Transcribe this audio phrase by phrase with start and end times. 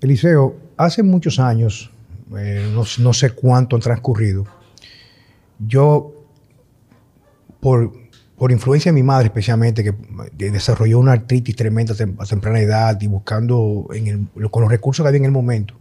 [0.00, 1.90] Eliseo, hace muchos años,
[2.36, 4.46] eh, no, sé cuánto han transcurrido,
[5.58, 6.26] yo,
[7.60, 7.92] por,
[8.50, 13.86] influencia de mi madre especialmente, que desarrolló una artritis tremenda a temprana edad y buscando
[14.50, 15.74] con los recursos que había en el momento,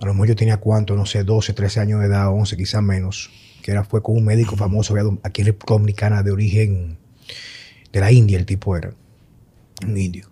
[0.00, 2.82] a lo mejor yo tenía cuánto, no sé, 12, 13 años de edad, 11, quizás
[2.82, 3.30] menos,
[3.62, 6.98] que era, fue con un médico famoso aquí en República Dominicana de origen
[7.92, 8.92] de la India, el tipo era,
[9.86, 10.28] un indio.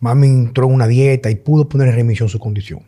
[0.00, 2.82] Mami entró en una dieta y pudo poner en remisión su condición.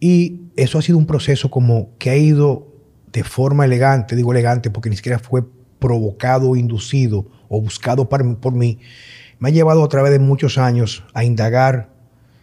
[0.00, 2.66] Y eso ha sido un proceso como que ha ido
[3.12, 5.44] de forma elegante, digo elegante porque ni siquiera fue
[5.78, 8.78] provocado inducido o buscado por, mí,
[9.38, 11.90] me ha llevado a través de muchos años a indagar,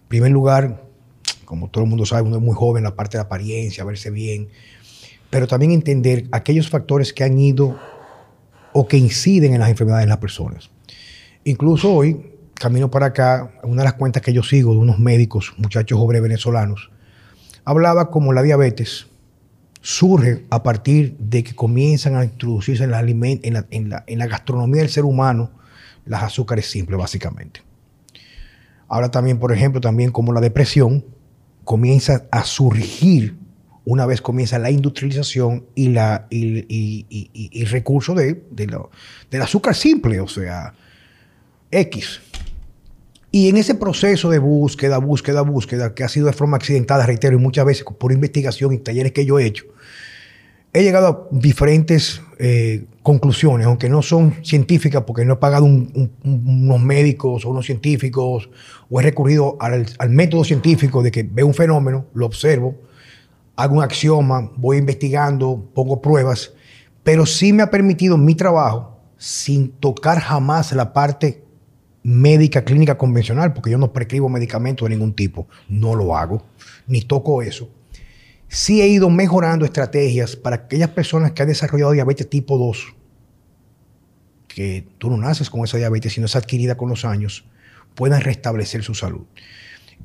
[0.01, 0.83] en primer lugar,
[1.45, 4.49] como todo el mundo sabe, uno es muy joven, la parte de apariencia, verse bien,
[5.29, 7.79] pero también entender aquellos factores que han ido
[8.73, 10.69] o que inciden en las enfermedades de las personas.
[11.45, 15.53] Incluso hoy, camino para acá, una de las cuentas que yo sigo de unos médicos,
[15.57, 16.91] muchachos jóvenes venezolanos,
[17.65, 19.07] hablaba como la diabetes
[19.81, 25.51] surge a partir de que comienzan a introducirse en la, gastronomía del ser humano
[26.05, 27.61] las azúcares simples, básicamente.
[28.87, 31.05] Ahora también, por ejemplo, también como la depresión
[31.63, 33.37] comienza a surgir
[33.85, 40.27] una vez comienza la industrialización y, la, y, el recurso de, del azúcar simple, o
[40.27, 40.73] sea,
[41.71, 42.21] X.
[43.31, 47.35] Y en ese proceso de búsqueda, búsqueda, búsqueda, que ha sido de forma accidentada, reitero,
[47.35, 49.65] y muchas veces por investigación y talleres que yo he hecho,
[50.73, 56.81] he llegado a diferentes eh, conclusiones, aunque no son científicas, porque no he pagado unos
[56.81, 58.49] médicos o unos científicos,
[58.89, 62.75] o he recurrido al, al, método científico de que veo un fenómeno, lo observo,
[63.55, 66.53] hago un axioma, voy investigando, pongo pruebas,
[67.03, 71.46] pero sí me ha permitido mi trabajo, sin tocar jamás la parte
[72.03, 76.45] médica clínica convencional, porque yo no prescribo medicamentos de ningún tipo, no lo hago,
[76.87, 77.69] ni toco eso.
[78.47, 82.95] Sí he ido mejorando estrategias para aquellas personas que han desarrollado diabetes tipo 2,
[84.47, 87.45] que tú no naces con esa diabetes, sino es adquirida con los años,
[87.93, 89.25] puedan restablecer su salud.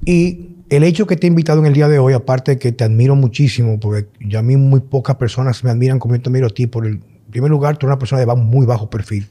[0.05, 2.73] Y el hecho que te he invitado en el día de hoy, aparte de que
[2.73, 6.29] te admiro muchísimo, porque ya a mí muy pocas personas me admiran como yo te
[6.31, 7.01] admiro a ti, por el
[7.31, 9.29] primer lugar, tú eres una persona de muy bajo perfil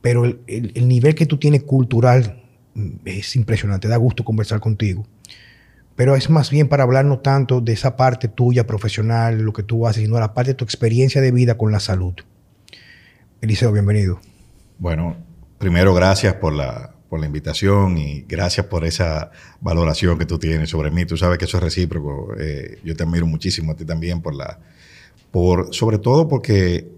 [0.00, 2.42] pero el, nivel que tú tienes cultural
[2.74, 5.06] mm, es impresionante, da gusto conversar contigo.
[5.96, 9.62] Pero es más bien para hablar no tanto de esa parte tuya profesional, lo que
[9.62, 12.14] tú haces, sino la parte de tu experiencia de vida con la salud.
[13.40, 14.20] Eliseo, bienvenido.
[14.78, 15.16] Bueno,
[15.58, 20.70] primero gracias por la, por la invitación y gracias por esa valoración que tú tienes
[20.70, 21.04] sobre mí.
[21.04, 22.34] Tú sabes que eso es recíproco.
[22.38, 24.58] Eh, yo te admiro muchísimo a ti también por la,
[25.30, 26.88] por, sobre todo porque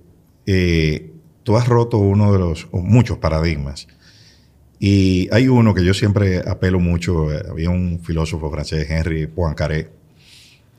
[0.46, 1.11] eh,
[1.42, 3.88] tú has roto uno de los, muchos paradigmas.
[4.78, 9.90] Y hay uno que yo siempre apelo mucho, eh, había un filósofo francés, Henry Poincaré,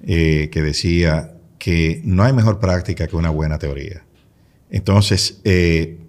[0.05, 4.03] eh, que decía que no hay mejor práctica que una buena teoría.
[4.69, 5.99] Entonces, eh,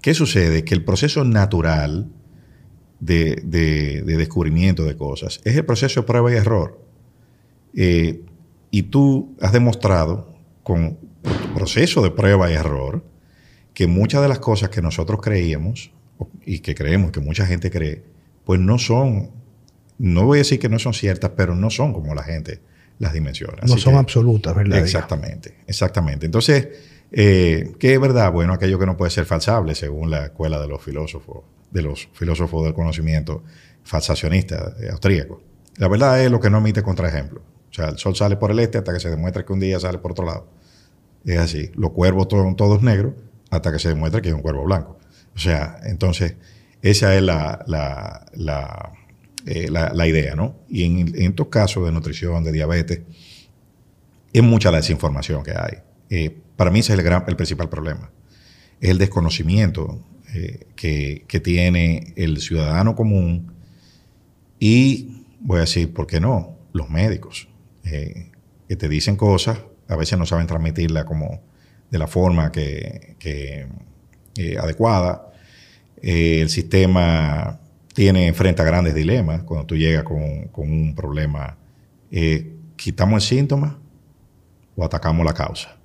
[0.00, 0.64] ¿qué sucede?
[0.64, 2.08] Que el proceso natural
[3.00, 3.42] de,
[4.06, 6.80] descubrimiento de cosas es el proceso de prueba y error.
[7.74, 13.02] y tú has demostrado con tu proceso de prueba y error
[13.74, 15.92] que muchas de las cosas que nosotros creíamos
[16.44, 18.02] y que creemos, que mucha gente cree,
[18.44, 19.30] pues no son,
[19.98, 22.60] no voy a decir que no son ciertas, pero no son como la gente
[22.98, 23.68] las dimensiones.
[23.68, 24.78] No son absolutas, ¿verdad?
[24.78, 26.26] Exactamente, exactamente.
[26.26, 26.68] Entonces,
[27.10, 28.30] eh, ¿qué es verdad?
[28.32, 32.08] Bueno, aquello que no puede ser falsable según la escuela de los filósofos, de los
[32.12, 33.42] filósofos del conocimiento
[33.82, 35.42] falsacionista eh, austríaco.
[35.78, 37.40] La verdad es lo que no emite contraejemplo.
[37.40, 39.80] O sea, el sol sale por el este hasta que se demuestre que un día
[39.80, 40.46] sale por otro lado.
[41.24, 41.70] Es así.
[41.74, 43.14] Los cuervos son todos negros
[43.52, 44.98] hasta que se demuestre que es un cuervo blanco.
[45.36, 46.36] O sea, entonces,
[46.80, 48.92] esa es la, la,
[49.44, 49.68] eh,
[50.08, 50.56] idea, ¿no?
[50.70, 53.02] Y en, estos casos de nutrición, de diabetes,
[54.32, 55.78] es mucha la desinformación que hay.
[56.08, 58.10] Eh, para mí ese es el principal problema.
[58.80, 60.00] Es el desconocimiento
[60.34, 63.52] eh, que, que, tiene el ciudadano común
[64.58, 66.56] y, voy a decir, ¿por qué no?
[66.72, 67.48] Los médicos,
[67.82, 69.58] que te dicen cosas,
[69.88, 71.51] a veces no saben transmitirla como
[71.92, 73.16] de la forma que,
[74.34, 75.30] eh, adecuada.
[76.00, 77.60] Eh, el sistema
[77.92, 81.58] tiene frente a grandes dilemas cuando tú llegas con, un problema.
[82.10, 83.78] Eh, ¿Quitamos el síntoma
[84.74, 85.76] o atacamos la causa?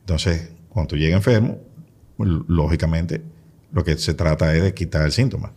[0.00, 1.60] Entonces, cuando tú llegas enfermo,
[2.18, 3.22] lógicamente
[3.72, 5.54] lo que se trata es de quitar el síntoma,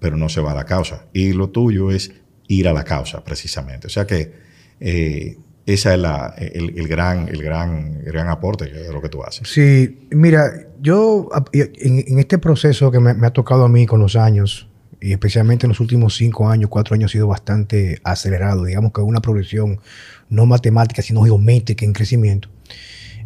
[0.00, 1.06] pero no se va a la causa.
[1.12, 2.12] Y lo tuyo es
[2.48, 3.86] ir a la causa, precisamente.
[3.86, 9.24] O sea que ese es el, gran, el, gran, gran aporte de lo que tú
[9.24, 9.48] haces.
[9.48, 14.68] Sí, mira, yo en, este proceso que me, ha tocado a mí con los años,
[15.00, 19.00] y especialmente en los últimos cinco años, cuatro años ha sido bastante acelerado, digamos que
[19.00, 19.80] una progresión
[20.28, 22.48] no matemática, sino geométrica en crecimiento,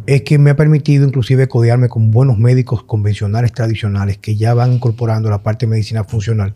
[0.07, 4.73] es que me ha permitido inclusive codearme con buenos médicos convencionales tradicionales que ya van
[4.73, 6.55] incorporando la parte de medicina funcional.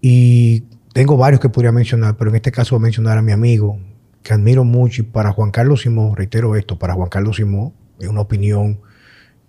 [0.00, 0.64] Y
[0.94, 3.78] tengo varios que podría mencionar, pero en este caso voy a mencionar a mi amigo,
[4.28, 8.08] que admiro mucho, y para Juan Carlos Simón, reitero esto, para Juan Carlos Simón, es
[8.08, 8.82] una opinión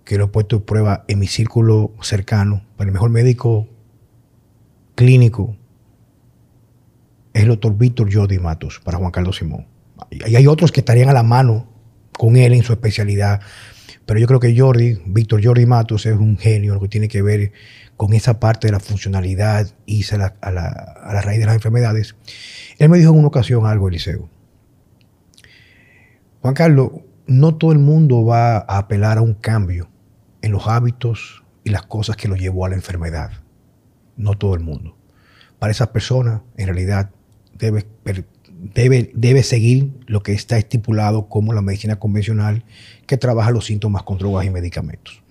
[0.04, 3.68] que lo he puesto en prueba en mi círculo cercano, para el mejor médico
[4.94, 5.54] clínico
[7.34, 9.66] es el doctor Víctor Jordi Matos, para Juan Carlos Simón.
[10.10, 11.68] Y hay otros que estarían a la mano
[12.18, 13.42] con él en su especialidad,
[14.06, 17.20] pero yo creo que Jordi, Víctor Jordi Matos, es un genio, lo que tiene que
[17.20, 17.52] ver
[17.98, 22.16] con esa parte de la funcionalidad y a la, a la raíz de las enfermedades.
[22.78, 24.39] Él me dijo en una ocasión algo, Eliseo.
[26.42, 26.90] Juan Carlos,
[27.26, 29.90] no todo el mundo va a apelar a un cambio
[30.40, 33.30] en los hábitos y las cosas que lo llevó a la enfermedad.
[34.16, 34.96] No todo el mundo.
[35.58, 37.10] Para esas personas, en realidad,
[37.58, 37.86] debe,
[38.74, 42.64] debe, debe seguir lo que está estipulado como la medicina convencional,
[43.06, 45.22] que trabaja los síntomas con drogas y medicamentos.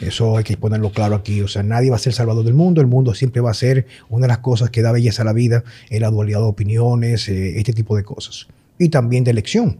[0.00, 1.42] Eso hay que ponerlo claro aquí.
[1.42, 2.80] O sea, nadie va a ser salvador del mundo.
[2.80, 5.34] El mundo siempre va a ser una de las cosas que da belleza a la
[5.34, 8.48] vida, es la dualidad de opiniones, eh, este tipo de cosas.
[8.78, 9.78] Y también de elección.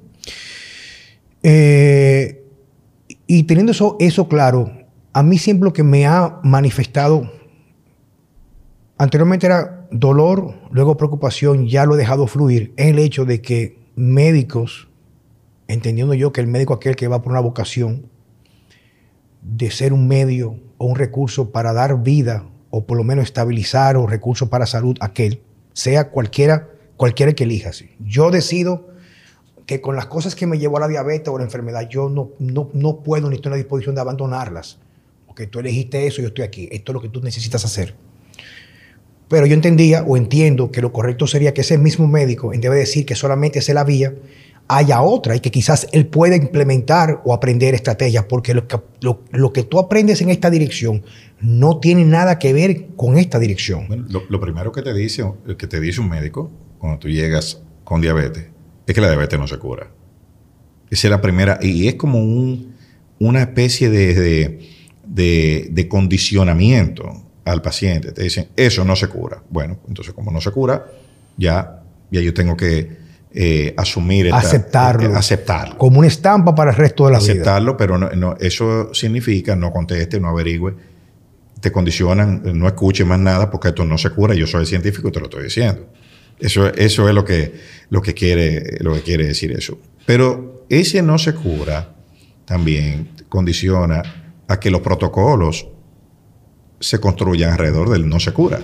[1.46, 2.42] Eh,
[3.26, 4.72] y teniendo eso, eso claro,
[5.12, 7.30] a mí siempre lo que me ha manifestado,
[8.96, 13.78] anteriormente era dolor, luego preocupación, ya lo he dejado fluir, es el hecho de que
[13.94, 14.88] médicos,
[15.68, 18.06] entendiendo yo que el médico aquel que va por una vocación
[19.42, 23.98] de ser un medio o un recurso para dar vida o por lo menos estabilizar
[23.98, 25.42] o recurso para salud aquel,
[25.74, 27.70] sea cualquiera, cualquiera que elija.
[28.00, 28.93] Yo decido
[29.66, 32.30] que con las cosas que me llevó a la diabetes o la enfermedad, yo no,
[32.38, 34.78] no, no puedo ni estoy en la disposición de abandonarlas.
[35.26, 36.68] Porque tú elegiste eso, yo estoy aquí.
[36.70, 37.94] Esto es lo que tú necesitas hacer.
[39.28, 42.70] Pero yo entendía o entiendo que lo correcto sería que ese mismo médico, en vez
[42.70, 44.14] de decir que solamente es la vía,
[44.68, 49.52] haya otra y que quizás él pueda implementar o aprender estrategias, porque lo que, lo,
[49.52, 51.02] que tú aprendes en esta dirección
[51.40, 54.06] no tiene nada que ver con esta dirección.
[54.08, 55.24] lo, lo, primero que te, dice,
[55.58, 58.53] que te dice un médico cuando tú llegas con diabetes
[58.86, 59.88] es que la diabetes no se cura.
[60.90, 62.74] Esa es la primera, y es como un,
[63.18, 64.60] una especie de,
[65.06, 68.12] de, condicionamiento al paciente.
[68.12, 69.42] Te dicen, eso no se cura.
[69.50, 70.84] Bueno, entonces como no se cura,
[71.36, 74.32] ya, ya yo tengo que eh, asumir...
[74.32, 75.10] aceptarlo.
[75.10, 75.78] Eh, aceptarlo.
[75.78, 77.32] Como una estampa para el resto de la vida.
[77.32, 80.74] Aceptarlo, pero no, eso significa no conteste, no averigüe,
[81.60, 84.34] te condicionan, no escuche más nada porque esto no se cura.
[84.34, 85.86] Yo soy científico y te lo estoy diciendo.
[86.38, 87.54] Eso, eso es lo que,
[87.90, 89.78] lo, que quiere, lo que quiere decir eso.
[90.06, 91.94] Pero ese no se cura
[92.44, 94.02] también condiciona
[94.46, 95.66] a que los protocolos
[96.80, 98.60] se construyan alrededor del no se cura.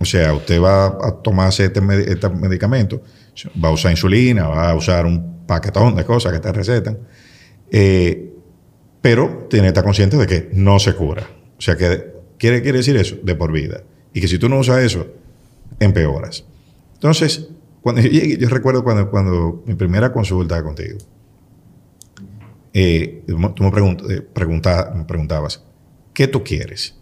[0.00, 1.80] O sea, usted va a tomarse este,
[2.10, 3.02] este, medicamento,
[3.62, 6.98] va a usar insulina, va a usar un paquetón de cosas que te recetan,
[7.70, 8.32] eh,
[9.00, 11.28] pero tiene que estar consciente de que no se cura.
[11.56, 13.82] O sea, que quiere, quiere decir eso de por vida.
[14.12, 15.06] Y que si tú no usas eso,
[15.80, 16.44] empeoras.
[16.98, 17.48] Entonces,
[17.80, 20.98] cuando yo recuerdo cuando, cuando mi primera consulta contigo,
[22.74, 25.64] eh, tú me, eh, preguntabas,
[26.12, 26.96] ¿qué tú quieres?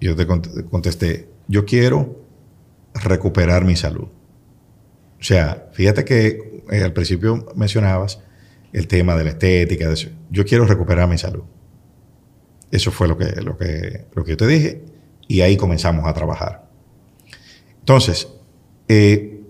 [0.00, 2.20] Yo te contesté, yo quiero
[2.92, 4.08] recuperar mi salud.
[5.18, 8.22] O sea, fíjate que eh, al principio mencionabas
[8.74, 11.44] el tema de la estética, de yo quiero recuperar mi salud.
[12.70, 14.84] Eso fue lo que, lo, que, lo que yo te dije
[15.26, 16.68] y ahí comenzamos a trabajar.
[17.78, 18.28] Entonces,
[18.88, 19.40] eh,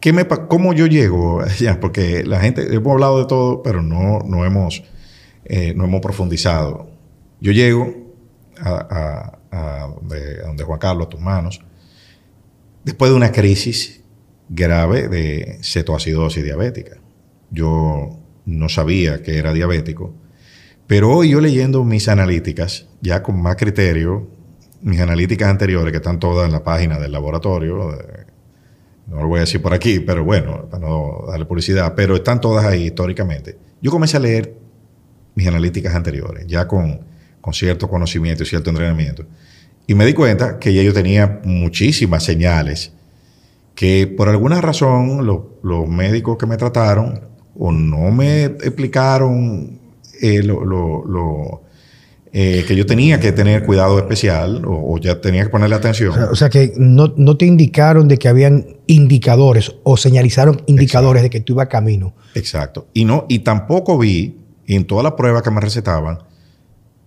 [0.00, 1.80] ¿qué me, ¿cómo yo llego allá?
[1.80, 4.82] Porque la gente, hemos hablado de todo, pero no, no, hemos,
[5.44, 6.90] eh, no hemos profundizado.
[7.40, 7.94] Yo llego
[8.60, 9.34] a,
[10.40, 11.60] donde, Juan Carlos, a tus manos,
[12.84, 14.02] después de una crisis
[14.48, 16.96] grave de cetoacidosis diabética.
[17.50, 20.14] Yo no sabía que era diabético,
[20.86, 24.28] pero hoy yo leyendo mis analíticas, ya con más criterio,
[24.82, 27.98] mis analíticas anteriores, que están todas en la página del laboratorio,
[29.06, 32.40] no lo voy a decir por aquí, pero bueno, para no darle publicidad, pero están
[32.40, 33.56] todas ahí históricamente.
[33.80, 34.54] Yo comencé a leer
[35.34, 37.00] mis analíticas anteriores, ya con,
[37.40, 39.24] con cierto conocimiento y cierto entrenamiento,
[39.86, 42.92] y me di cuenta que ya yo tenía muchísimas señales
[43.74, 47.20] que por alguna razón los médicos que me trataron
[47.56, 49.78] o no me explicaron
[50.20, 51.62] eh, lo
[52.32, 56.14] eh, que yo tenía que tener cuidado especial o, ya tenía que ponerle atención.
[56.30, 61.40] O sea, que no, te indicaron de que habían indicadores o señalizaron indicadores de que
[61.40, 62.14] tú ibas camino.
[62.34, 62.88] Exacto.
[62.92, 66.18] Y, no, y tampoco vi, en todas las pruebas que me recetaban,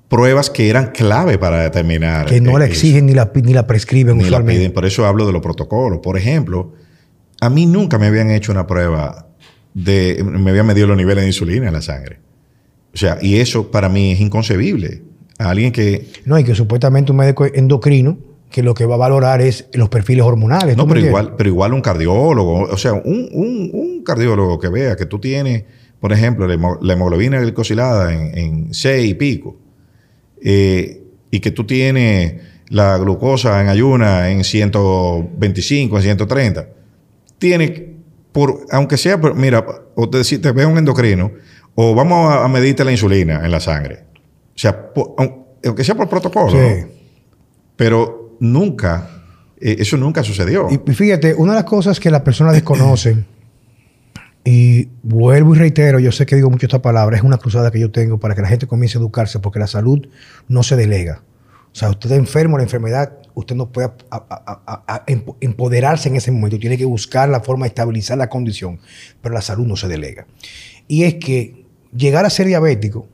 [0.09, 2.25] pruebas que eran clave para determinar.
[2.25, 4.73] Que no la exigen ni la, ni la prescriben ni La piden.
[4.73, 5.99] Por eso hablo de los protocolos.
[5.99, 6.73] Por ejemplo,
[7.39, 9.27] a mí nunca me habían hecho una prueba
[9.75, 10.23] de.
[10.23, 12.19] Me habían medido los niveles de insulina en la sangre.
[12.93, 15.10] O sea, y eso para mí es inconcebible.
[15.41, 16.07] A alguien que.
[16.25, 18.17] No, y que supuestamente un médico endocrino
[18.49, 20.75] que lo que va a valorar es los perfiles hormonales.
[20.75, 25.05] No, pero igual, pero igual un cardiólogo, o sea, un, un, cardiólogo que vea que
[25.05, 25.63] tú tienes,
[25.99, 29.57] por ejemplo, la hemoglobina glicosilada en, en 6 y pico,
[30.43, 36.67] eh, y que tú tienes la glucosa en ayuna en 125, en 130,
[37.37, 37.95] tiene,
[38.31, 41.31] por, aunque sea, mira, o te, te ve un endocrino,
[41.75, 44.05] o vamos a, medirte la insulina en la sangre.
[44.61, 44.91] O sea,
[45.65, 46.51] aunque sea por protocolo.
[46.51, 46.85] Sí.
[47.75, 49.23] Pero nunca,
[49.59, 50.67] eh, eso nunca sucedió.
[50.69, 53.25] Y, fíjate, una de las cosas que las personas desconocen,
[54.45, 57.79] y vuelvo y reitero, yo sé que digo mucho esta palabra, es una cruzada que
[57.79, 60.07] yo tengo para que la gente comience a educarse, porque la salud
[60.47, 61.23] no se delega.
[61.73, 63.89] O sea, usted está enfermo, la enfermedad, usted no puede
[65.39, 68.79] empoderarse en ese momento, tiene que buscar la forma de estabilizar la condición,
[69.23, 70.27] pero la salud no se delega.
[70.87, 71.65] Y es que
[71.95, 73.07] llegar a ser diabético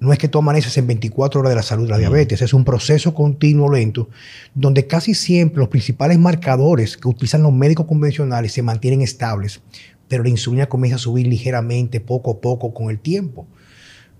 [0.00, 2.54] no es que tú amaneces en 24 horas de la salud de la diabetes, es
[2.54, 4.08] un proceso continuo lento
[4.54, 9.60] donde casi siempre los principales marcadores que utilizan los médicos convencionales se mantienen estables,
[10.06, 13.46] pero la insulina comienza a subir ligeramente, poco a poco, con el tiempo.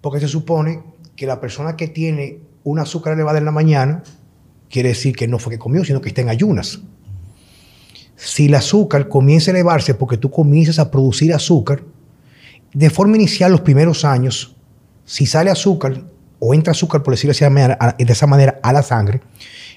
[0.00, 0.82] Porque se supone
[1.16, 4.02] que la persona que tiene un azúcar elevada en la mañana,
[4.68, 6.80] quiere decir que no fue que comió, sino que está en ayunas.
[8.16, 11.82] Si el azúcar comienza a elevarse porque tú comienzas a producir azúcar,
[12.74, 14.56] de forma inicial, los primeros años,
[15.08, 16.04] si sale azúcar
[16.38, 19.22] o entra azúcar, por decirlo de esa manera, a la sangre,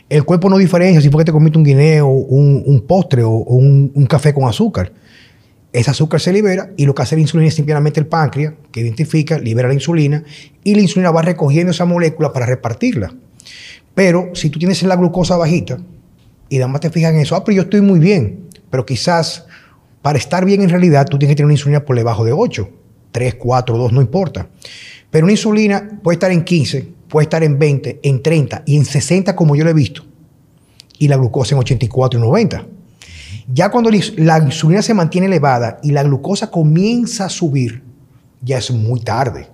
[0.10, 4.06] el cuerpo no diferencia si fue que te comiste un guineo, un, postre o, un,
[4.10, 4.92] café con azúcar.
[5.72, 8.82] Ese azúcar se libera y lo que hace la insulina es simplemente el páncreas, que
[8.82, 10.22] identifica, libera la insulina
[10.66, 13.16] y la insulina va recogiendo esa molécula para repartirla.
[13.96, 15.78] Pero si tú tienes la glucosa bajita
[16.50, 19.46] y nada más te fijas en eso, ah, pero yo estoy muy bien, pero quizás
[20.02, 22.70] para estar bien en realidad tú tienes que tener una insulina por debajo de 8
[23.12, 24.48] 3, 4, 2, no importa.
[25.12, 28.86] Pero una insulina puede estar en 15, puede estar en 20, en 30 y en
[28.86, 30.04] 60 como yo lo he visto.
[30.98, 32.66] Y la glucosa en 84 y 90.
[33.54, 37.84] Ya cuando la insulina se mantiene elevada y la glucosa comienza a subir,
[38.42, 39.48] ya es muy tarde.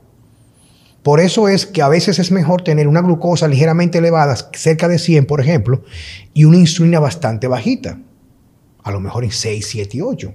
[1.02, 5.00] Por eso es que a veces es mejor tener una glucosa ligeramente elevada, cerca de
[5.00, 5.84] 100, por ejemplo,
[6.34, 7.98] y una insulina bastante bajita.
[8.88, 10.34] A lo mejor en 6, 7 y 8.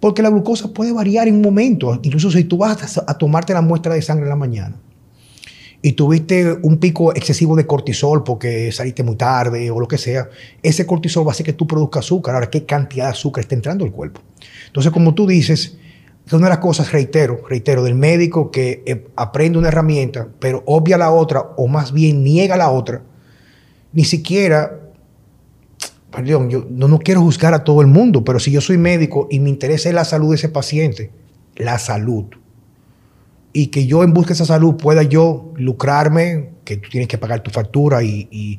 [0.00, 2.00] Porque la glucosa puede variar en un momento.
[2.02, 4.80] Incluso si tú vas a, tomarte la muestra de sangre en la mañana
[5.82, 10.30] y tuviste un pico excesivo de cortisol porque saliste muy tarde o lo que sea,
[10.62, 12.34] ese cortisol va a hacer que tú produzcas azúcar.
[12.36, 14.22] Ahora, ¿qué cantidad de azúcar está entrando al cuerpo?
[14.66, 15.76] Entonces, como tú dices,
[16.26, 20.62] es una de las cosas, reitero, reitero, del médico que eh, aprende una herramienta, pero
[20.64, 23.02] obvia la otra, o más bien niega la otra,
[23.92, 24.79] ni siquiera
[26.10, 29.40] perdón, yo no, quiero juzgar a todo el mundo, pero si yo soy médico y
[29.40, 31.10] me interesa la salud de ese paciente,
[31.56, 32.26] la salud,
[33.52, 37.18] y que yo en busca de esa salud pueda yo lucrarme, que tú tienes que
[37.18, 38.58] pagar tu factura y,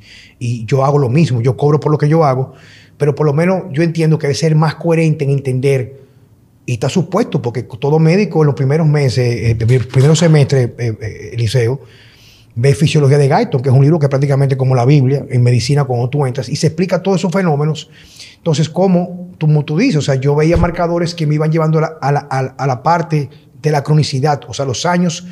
[0.65, 2.53] yo hago lo mismo, yo cobro por lo que yo hago,
[2.97, 6.01] pero por lo menos yo entiendo que debe ser más coherente en entender,
[6.65, 10.97] y está supuesto, porque todo médico en los primeros meses, eh, el primer semestre, eh,
[11.01, 11.35] eh,
[12.55, 15.85] ve Fisiología de Guyton, que es un libro que prácticamente como la Biblia en medicina
[15.85, 17.89] cuando tú entras y se explica todos esos fenómenos.
[18.37, 22.11] Entonces, como tú, como dices, o sea, yo veía marcadores que me iban llevando a
[22.11, 23.29] la, parte
[23.61, 25.25] de la cronicidad, o sea, los años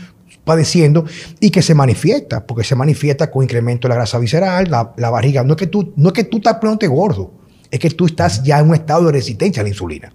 [0.43, 1.05] padeciendo
[1.39, 5.43] y que se manifiesta, porque se manifiesta con incremento de la grasa visceral, la, barriga.
[5.43, 7.33] No es que tú, no es que tú estás poniéndote gordo,
[7.69, 10.13] es que tú estás ya en un estado de resistencia a la insulina.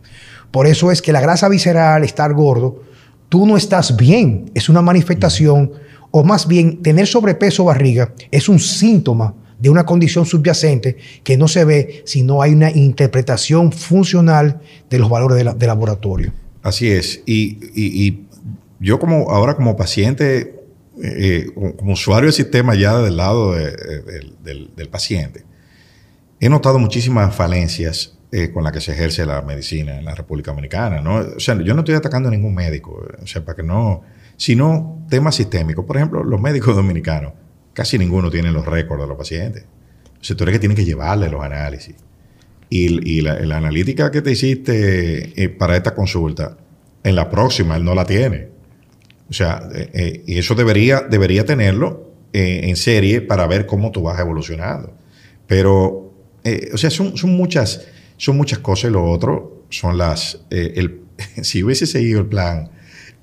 [0.50, 2.82] Por eso es que la grasa visceral, estar gordo,
[3.28, 5.72] tú no estás bien, es una manifestación
[6.16, 11.36] o más bien tener sobrepeso o barriga es un síntoma de una condición subyacente que
[11.36, 16.32] no se ve si no hay una interpretación funcional de los valores de, laboratorio.
[16.62, 17.20] Así es.
[17.26, 18.20] Y,
[18.78, 20.54] yo como ahora como paciente,
[21.02, 25.42] eh, como usuario del sistema ya del lado del, paciente,
[26.38, 30.52] he notado muchísimas falencias eh, con las que se ejerce la medicina en la República
[30.52, 31.00] Dominicana.
[31.00, 31.16] ¿no?
[31.36, 34.04] O sea, yo no estoy atacando a ningún médico, o sea, para que no
[34.36, 35.84] sino temas sistémicos.
[35.84, 37.32] Por ejemplo, los médicos dominicanos,
[37.72, 39.64] casi ninguno tiene los récords de los pacientes.
[40.20, 41.96] O sea, tú eres que tienes que llevarle los análisis.
[42.70, 46.56] Y, la, analítica que te hiciste eh, para esta consulta,
[47.04, 48.48] en la próxima él no la tiene.
[49.30, 54.02] O sea, eh, eh, y eso debería, debería tenerlo en serie para ver cómo tú
[54.02, 54.92] vas evolucionando.
[55.46, 56.12] Pero,
[56.72, 57.86] o sea, son, son, muchas,
[58.16, 58.90] son muchas cosas.
[58.90, 60.40] Lo otro son las...
[60.50, 61.02] el,
[61.42, 62.70] si hubiese seguido el plan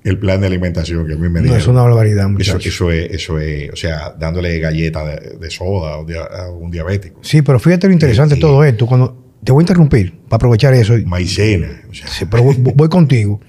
[0.04, 1.58] el plan de alimentación que a mí me No, dieron.
[1.60, 2.66] es una barbaridad, Eso, muchachos.
[2.66, 6.50] eso es, eso es, o sea, dándole galleta de, de soda a un, dia- a
[6.50, 7.20] un diabético.
[7.22, 8.40] Sí, pero fíjate lo interesante de Sí.
[8.40, 8.86] todo esto.
[8.86, 10.94] Cuando te voy a interrumpir para aprovechar eso.
[11.06, 11.82] Maicena.
[11.90, 13.40] O sea, Sí, pero voy, voy contigo.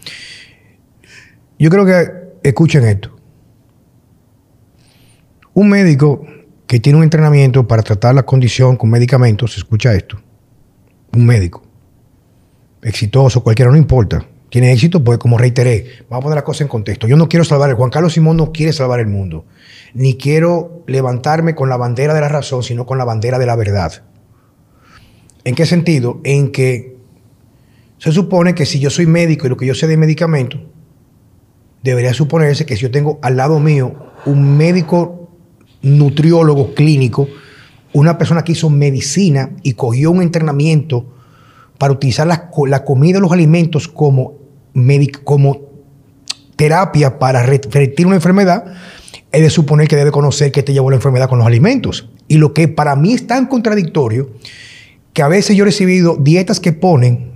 [1.58, 2.06] Yo creo que
[2.44, 3.16] escuchen esto.
[5.54, 6.26] Un médico
[6.68, 10.20] que tiene un entrenamiento para tratar la condición con medicamentos, escucha esto.
[11.16, 11.64] Un médico
[12.82, 14.26] exitoso, cualquiera, no importa.
[14.54, 17.08] Tiene éxito, pues como reiteré, vamos a poner la cosa en contexto.
[17.08, 19.46] Yo no quiero salvar, el Juan Carlos Simón no quiere salvar el mundo,
[19.96, 23.56] ni quiero levantarme con la bandera de la razón, sino con la bandera de la
[23.56, 24.04] verdad.
[25.44, 26.22] ¿En qué sentido?
[26.24, 26.98] En que
[27.98, 30.62] se supone que si yo soy médico y lo que yo sé de medicamentos,
[31.82, 33.96] debería suponerse que si yo tengo al lado mío
[34.28, 35.32] un médico
[35.82, 37.28] nutriólogo clínico,
[37.92, 41.12] una persona que hizo medicina y cogió un entrenamiento
[41.80, 44.43] para utilizar la, la comida y los alimentos como,
[45.24, 45.62] como
[46.56, 48.66] terapia para revertir una enfermedad,
[49.32, 52.10] es de suponer que debe conocer que te llevó la enfermedad con los alimentos.
[52.28, 54.30] Y lo que para mí es tan contradictorio,
[55.14, 57.34] que a veces yo he recibido dietas que ponen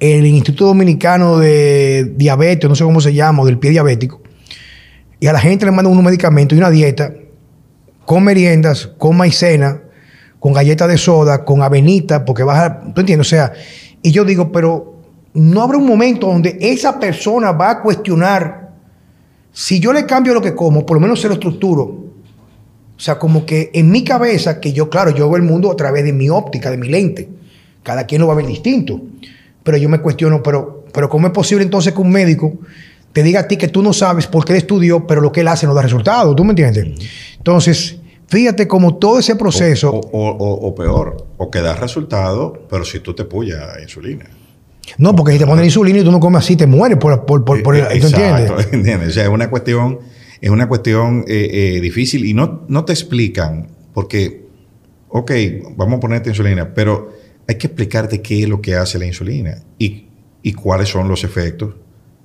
[0.00, 4.22] el Instituto Dominicano de Diabetes, no sé cómo se llama, del pie diabético,
[5.20, 7.14] y a la gente le mandan unos medicamentos y una dieta
[8.04, 9.80] con meriendas, con maicena,
[10.38, 12.80] con galletas de soda, con avenita, porque vas a...
[12.92, 13.26] ¿Tú entiendes?
[13.26, 13.52] O sea,
[14.02, 14.93] y yo digo, pero
[15.34, 18.70] no habrá un momento donde esa persona va a cuestionar
[19.52, 21.82] si yo le cambio lo que como, por lo menos se lo estructuro.
[21.82, 25.76] O sea, como que en mi cabeza, que yo, claro, yo veo el mundo a
[25.76, 27.28] través de mi óptica, de mi lente.
[27.82, 29.00] Cada quien lo va a ver distinto.
[29.62, 32.52] Pero yo me cuestiono, pero, pero ¿cómo es posible entonces que un médico
[33.12, 35.40] te diga a ti que tú no sabes por qué él estudió, pero lo que
[35.40, 36.34] él hace no da resultado?
[36.34, 36.86] ¿Tú me entiendes?
[37.36, 37.96] Entonces,
[38.28, 39.90] fíjate cómo todo ese proceso...
[39.90, 44.26] O, o- o- o peor, o que da resultado, pero si tú te puyas insulina.
[44.98, 47.44] No, porque si te ponen insulina y tú no comes así, te mueres por, por,
[47.44, 48.50] por, por- ¿tú entiendes?
[48.72, 49.08] ¿entiendes?
[49.08, 49.98] O sea, es una cuestión,
[50.40, 54.44] es una cuestión eh, eh, difícil y no, no te explican, porque,
[55.08, 55.30] ok,
[55.76, 57.12] vamos a ponerte insulina, pero
[57.46, 60.06] hay que explicarte qué es lo que hace la insulina y,
[60.42, 61.74] y cuáles son los efectos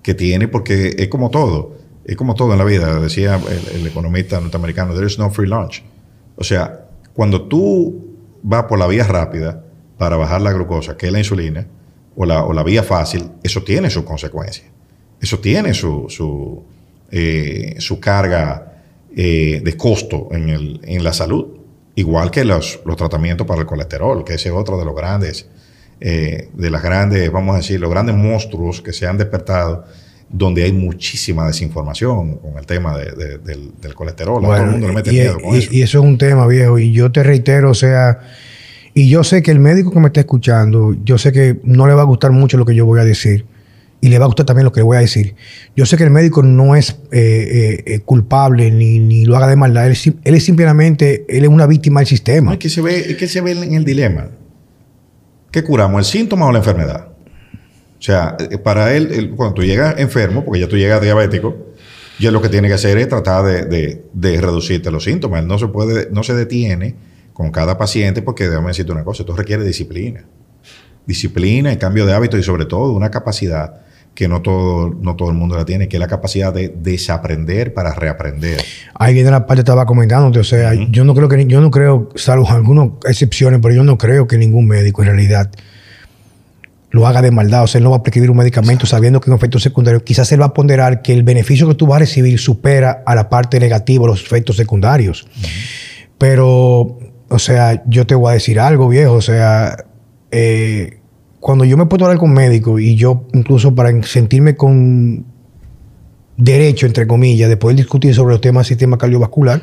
[0.01, 3.39] que tiene, porque es como todo, es como todo en la vida, decía
[3.73, 5.83] el, el economista norteamericano, there is no free lunch.
[6.35, 9.63] O sea, cuando tú vas por la vía rápida
[9.97, 11.67] para bajar la glucosa, que es la insulina,
[12.21, 14.65] o la, o la vía fácil, eso tiene sus consecuencias.
[15.21, 16.61] Eso tiene su, su,
[17.11, 18.73] eh, su carga
[19.15, 21.47] eh, de costo en, el- en la salud.
[21.95, 25.47] Igual que los, los tratamientos para el colesterol, que ese es otro de los grandes,
[26.01, 29.85] eh, de las grandes, vamos a decir, los grandes monstruos que se han despertado,
[30.29, 34.43] donde hay muchísima desinformación con el tema de- de- del, del colesterol.
[34.43, 35.69] a todo el mundo le mete y, miedo con y- eso.
[35.73, 36.77] y eso es un tema viejo.
[36.79, 38.19] Y yo te reitero, o sea,
[39.03, 41.93] y yo sé que el médico que me está escuchando, yo sé que no le
[41.93, 43.45] va a gustar mucho lo que yo voy a decir.
[44.01, 45.35] Y le va a gustar también lo que le voy a decir.
[45.75, 49.47] Yo sé que el médico no es eh, eh, eh, culpable ni, ni lo haga
[49.47, 49.87] de maldad.
[49.87, 52.53] Él, él es simplemente, él es una víctima del No, sistema.
[52.53, 54.29] es que se ve, es se ve en el dilema.
[55.51, 55.99] ¿Qué curamos?
[55.99, 57.07] ¿El síntoma o la enfermedad?
[57.99, 61.57] O sea, eh, para él, cuando tú llegas enfermo, porque ya tú llegas diabético,
[62.19, 65.43] ya lo que tiene que hacer es tratar de, de- reducirte los síntomas.
[65.45, 66.95] No se puede, no se detiene
[67.39, 70.25] con cada paciente porque déjame decirte una cosa, esto requiere disciplina.
[71.05, 73.79] Disciplina y cambio de hábito y sobre todo una capacidad
[74.13, 77.73] que no todo, no todo el mundo la tiene, que es la capacidad de desaprender
[77.73, 78.61] para reaprender.
[78.93, 80.39] Ahí viene la parte que estaba comentándote.
[80.39, 83.97] O sea, yo no creo que, yo no creo, salvo algunas excepciones, pero yo no
[83.97, 85.49] creo que ningún médico en realidad
[86.89, 87.63] lo haga de maldad.
[87.63, 90.03] O sea, él no va a prescribir un medicamento sabiendo que es un efecto secundario.
[90.03, 93.15] Quizás él va a ponderar que el beneficio que tú vas a recibir supera a
[93.15, 95.25] la parte negativa, los efectos secundarios.
[96.17, 96.98] Pero,
[97.29, 99.13] o sea, yo te voy a decir algo, viejo.
[99.13, 99.85] O sea,
[100.31, 100.99] eh,
[101.39, 105.25] cuando yo me puedo hablar con médicos y yo, incluso para sentirme con
[106.37, 109.61] derecho, entre comillas, de discutir sobre los temas del sistema cardiovascular,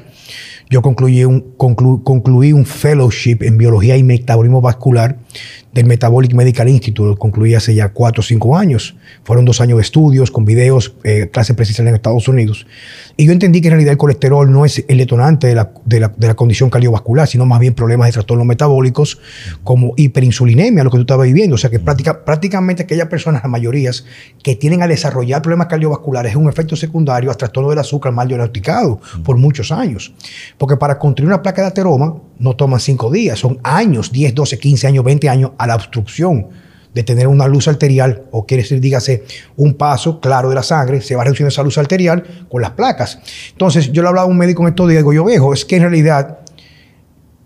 [0.68, 5.18] yo concluí un, conclu- concluí un fellowship en biología y metabolismo vascular
[5.76, 7.18] del Metabolic Medical Institute.
[7.18, 8.96] Concluí hace ya cuatro o cinco años.
[9.24, 12.66] Fueron dos años de estudios con videos, eh, clases presenciales en Estados Unidos.
[13.16, 16.00] Y yo entendí que en realidad el colesterol no es el detonante de la, de
[16.00, 19.18] la- de la condición cardiovascular, sino más bien problemas de trastornos metabólicos
[19.64, 21.54] como hiperinsulinemia, lo que tú estabas viviendo.
[21.54, 24.04] O sea que práctica- prácticamente aquellas personas, las mayorías,
[24.42, 28.26] que tienen a desarrollar problemas cardiovasculares es un efecto secundario a trastorno del azúcar mal
[28.28, 30.12] diagnosticado por muchos años.
[30.58, 34.58] Porque para construir una placa de ateroma no toma cinco días, son años, 10, 12,
[34.58, 36.48] 15 años, 20 años a la obstrucción
[36.96, 39.24] de tener una luz arterial, o quiere decir, dígase,
[39.56, 43.18] un paso claro de la sangre, se va reduciendo esa luz arterial con las placas.
[43.52, 45.76] Entonces, yo le hablaba a un médico en estos días, digo, yo viejo, es que
[45.76, 46.38] en realidad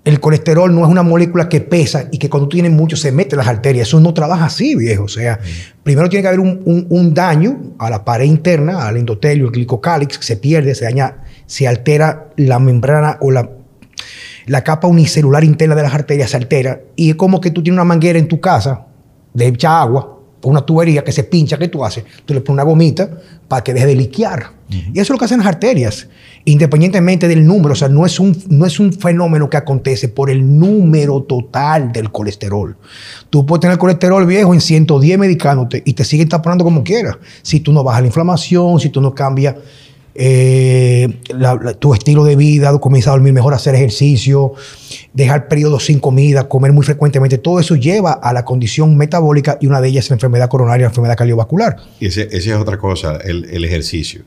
[0.05, 3.13] el colesterol no es una molécula que pesa y que cuando tú tienes mucho se
[3.13, 3.89] mete en las arterias.
[3.89, 5.05] Eso no trabaja así, viejo.
[5.05, 5.39] O sea,
[5.83, 10.25] primero tiene que haber un, daño a la pared interna, al endotelio, el glicocálix, que
[10.25, 13.51] se pierde, se daña, se altera la membrana o la,
[14.51, 16.81] la capa unicelular interna de las arterias, se altera.
[16.97, 18.85] Y es como que tú tienes una manguera en tu casa
[19.33, 22.05] de echar agua una tubería que se pincha, ¿qué tú haces?
[22.25, 23.11] Tú le pones una gomita
[23.47, 24.53] para que deje de liquear.
[24.69, 26.09] Y eso es lo que hacen las arterias,
[26.45, 27.73] independientemente del número.
[27.73, 31.93] O sea, no es, un, no es un fenómeno que acontece por el número total
[31.93, 32.77] del colesterol.
[33.29, 37.19] Tú puedes tener colesterol viejo en 110 medicándote y te siguen taponando como quieras.
[37.43, 39.57] Si tú no bajas la inflamación, si tú no cambias
[40.23, 41.09] eh,
[41.79, 44.53] tu estilo de vida, comienza a dormir mejor, hacer ejercicio,
[45.15, 49.67] dejar periodos sin comida, comer muy frecuentemente, todo eso lleva a la condición metabólica y
[49.67, 51.77] una de ellas es la enfermedad coronaria, la enfermedad cardiovascular.
[52.01, 54.23] Y esa es otra cosa, el, ejercicio.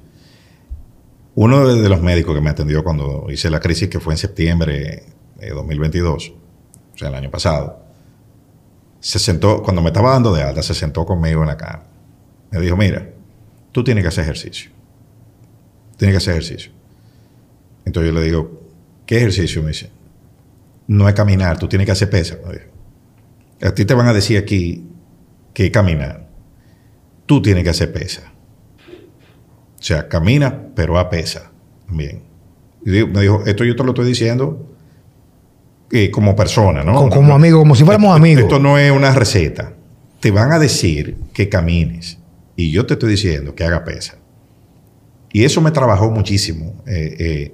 [1.35, 5.03] Uno de los médicos que me atendió cuando hice la crisis, que fue en septiembre
[5.39, 6.33] de 2022,
[6.95, 7.83] o sea, el año pasado,
[8.99, 11.83] se sentó, cuando me estaba dando de alta, se sentó conmigo en la cama.
[12.49, 13.11] Me dijo, mira,
[13.71, 14.71] tú tienes que hacer ejercicio
[15.97, 16.71] tiene que hacer ejercicio.
[17.85, 18.61] Entonces yo le digo,
[19.05, 19.61] ¿qué ejercicio?
[19.61, 19.89] Me dice,
[20.87, 22.37] no es caminar, tú tienes que hacer pesa.
[23.61, 24.85] A ti te van a decir aquí
[25.53, 26.27] que caminar.
[27.25, 28.33] Tú tienes que hacer pesa.
[29.79, 31.51] O sea, camina, pero a pesa
[31.87, 32.23] también.
[32.85, 34.69] Y me dijo, esto yo te lo estoy diciendo
[35.91, 37.09] eh, como persona, ¿no?
[37.09, 38.43] Como, amigo, como si fuéramos amigos.
[38.43, 39.73] Esto no es una receta.
[40.19, 42.17] Te van a decir que camines.
[42.55, 44.17] Y yo te estoy diciendo que haga pesa.
[45.33, 46.83] Y eso me trabajó muchísimo.
[46.87, 47.53] Eh, eh,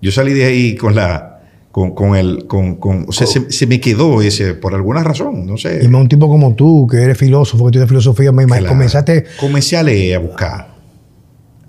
[0.00, 1.32] yo salí de ahí con la...
[1.72, 5.80] Con, el, con, o sea, se, me quedó ese, por alguna razón, no sé.
[5.84, 9.26] Y más un tipo como tú, que eres filósofo, que tienes filosofía, me comenzaste...
[9.38, 10.74] Comencé a leer, a buscar,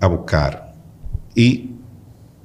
[0.00, 0.72] a buscar.
[1.34, 1.72] Y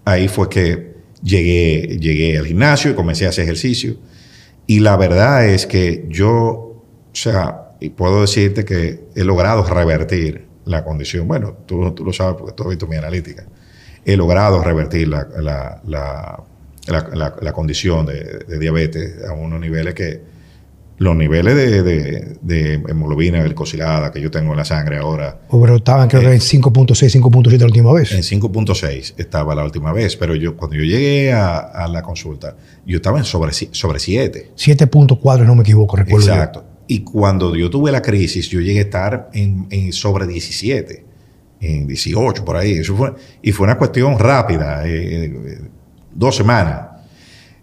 [0.04, 3.95] ahí fue que llegué, llegué al gimnasio y comencé a hacer ejercicio.
[4.67, 10.47] Y la verdad es que yo, o sea, y puedo decirte que he logrado revertir
[10.65, 11.28] la condición.
[11.28, 13.43] Bueno, tú, tú lo sabes porque tú has visto mi analítica.
[14.06, 16.43] He logrado revertir la, la,
[16.86, 20.34] la, condición de, diabetes a unos niveles que
[20.97, 25.39] los niveles de, de, hemoglobina glicosilada que yo tengo en la sangre ahora.
[25.49, 28.12] Pero estaban creo que en 5.6, 5.7 la última vez.
[28.12, 32.97] En 5.6 estaba la última vez, pero yo cuando yo llegué a, la consulta, yo
[32.97, 34.52] estaba en sobre, sobre 7.
[34.56, 36.28] 7.4, no me equivoco, recuerdo.
[36.28, 36.73] Exacto.
[36.88, 41.06] Y cuando yo tuve la crisis, yo llegué a estar en, sobre 17,
[41.62, 42.74] en 18, por ahí.
[42.74, 45.60] Eso fue, y fue una cuestión rápida, eh, eh,
[46.13, 46.89] dos semanas.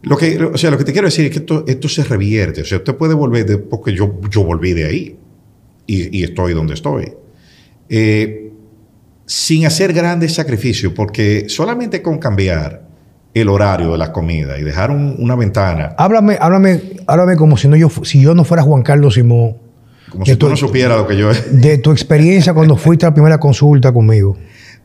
[0.03, 2.63] Lo que, o sea, lo que te quiero decir es que esto, esto se revierte.
[2.63, 5.17] O sea, usted puede volver, de, porque yo, yo volví de ahí
[5.87, 7.13] y, estoy donde estoy.
[7.89, 8.53] Eh,
[9.27, 12.90] sin hacer grandes sacrificios, porque solamente con cambiar
[13.33, 15.95] el horario de las comidas y dejar una ventana.
[15.97, 19.57] Háblame, háblame, háblame como si, no yo, si yo no fuera Juan Carlos Simón.
[20.11, 21.31] Como si tú no supieras lo que yo...
[21.33, 24.37] De tu experiencia cuando fuiste a la primera consulta conmigo.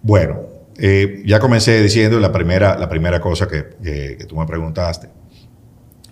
[0.04, 0.42] Bueno,
[0.78, 5.10] eh, ya comencé diciendo la primera, la primera cosa que, que, tú me preguntaste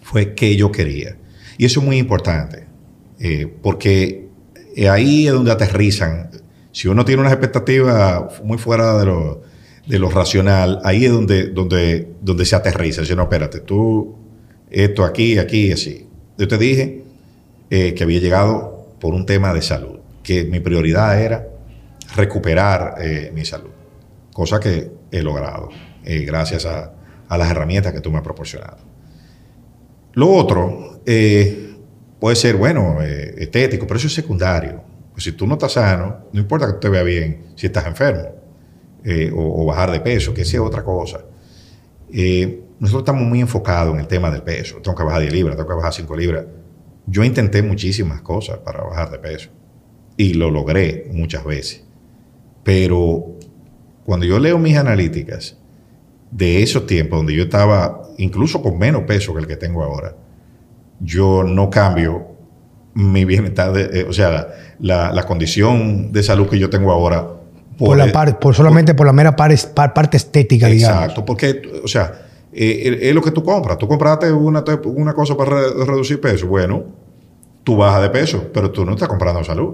[0.01, 1.15] fue qué yo quería.
[1.57, 2.65] Y eso es muy importante,
[3.19, 4.27] eh, porque
[4.89, 6.31] ahí es donde aterrizan.
[6.71, 9.42] Si uno tiene unas expectativas muy fuera de lo
[9.85, 13.01] de lo racional, ahí es donde, donde, donde se aterriza.
[13.01, 14.15] Dice, no, espérate, tú,
[14.69, 16.07] esto aquí, aquí y así.
[16.37, 17.03] Yo te dije
[17.69, 21.47] eh, que había llegado por un tema de salud, que mi prioridad era
[22.15, 23.71] recuperar eh, mi salud,
[24.33, 25.69] cosa que he logrado
[26.03, 26.91] eh, gracias a,
[27.29, 28.77] las herramientas que tú me has proporcionado.
[30.13, 31.01] Lo otro
[32.19, 34.83] puede ser, bueno, estético, pero eso es secundario.
[35.11, 37.87] Pues si tú no estás sano, no importa que tú te veas bien si estás
[37.87, 38.42] enfermo.
[39.05, 41.19] Eh, o, bajar de peso, que sea otra cosa.
[42.11, 44.77] Eh, nosotros estamos muy enfocados en el tema del peso.
[44.81, 46.45] Tengo que bajar 10 libras, tengo que bajar 5 libras.
[47.05, 49.49] Yo intenté muchísimas cosas para bajar de peso
[50.15, 51.83] y lo logré muchas veces.
[52.63, 53.25] Pero
[54.05, 55.57] cuando yo leo mis analíticas
[56.31, 60.15] de esos tiempos donde yo estaba incluso con menos peso que el que tengo ahora,
[61.01, 62.27] yo no cambio
[62.93, 67.42] mi bienestar, eh, o sea, la, la, condición de salud que yo tengo ahora
[67.77, 71.01] por, la por solamente por, la mera parte estética, digamos.
[71.01, 73.77] Exacto, porque, o sea, eh, es lo que tú compras.
[73.77, 76.47] Tú compraste una, una cosa para reducir peso.
[76.47, 76.83] Bueno,
[77.63, 79.69] tú bajas de peso, pero tú no estás comprando salud.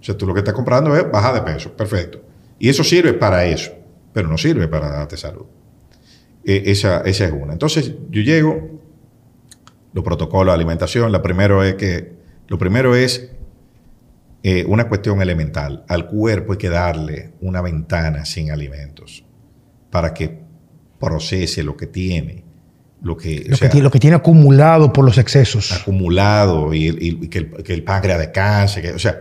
[0.00, 1.70] O sea, tú lo que estás comprando es bajar de peso.
[1.70, 2.20] Perfecto.
[2.58, 3.72] Y eso sirve para eso,
[4.12, 5.46] pero no sirve para darte salud.
[6.44, 7.52] E, esa, esa es una.
[7.52, 8.80] Entonces, yo llego,
[9.92, 12.12] los protocolos de alimentación, la primero es que,
[12.48, 13.30] lo primero es
[14.50, 15.84] eh, una cuestión elemental.
[15.88, 19.22] Al cuerpo hay que darle una ventana sin alimentos
[19.90, 20.40] para que
[20.98, 22.44] procese lo que tiene
[23.02, 23.46] lo que,
[23.80, 25.70] lo, que tiene acumulado por los excesos.
[25.72, 28.80] Acumulado y, que, el, que, el, páncreas descanse.
[28.80, 29.20] Que, o sea,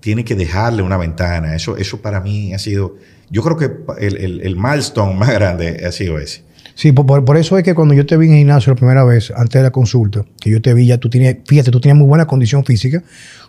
[0.00, 1.56] tiene que dejarle una ventana.
[1.56, 2.96] Eso, eso para mí ha sido.
[3.30, 3.70] Yo creo que
[4.04, 6.44] el, el milestone más grande ha sido ese.
[6.78, 9.32] Sí, por, eso es que cuando yo te vi en el gimnasio la primera vez,
[9.34, 12.06] antes de la consulta, que yo te vi, ya tú tienes, fíjate, tú tenías muy
[12.06, 13.02] buena condición física,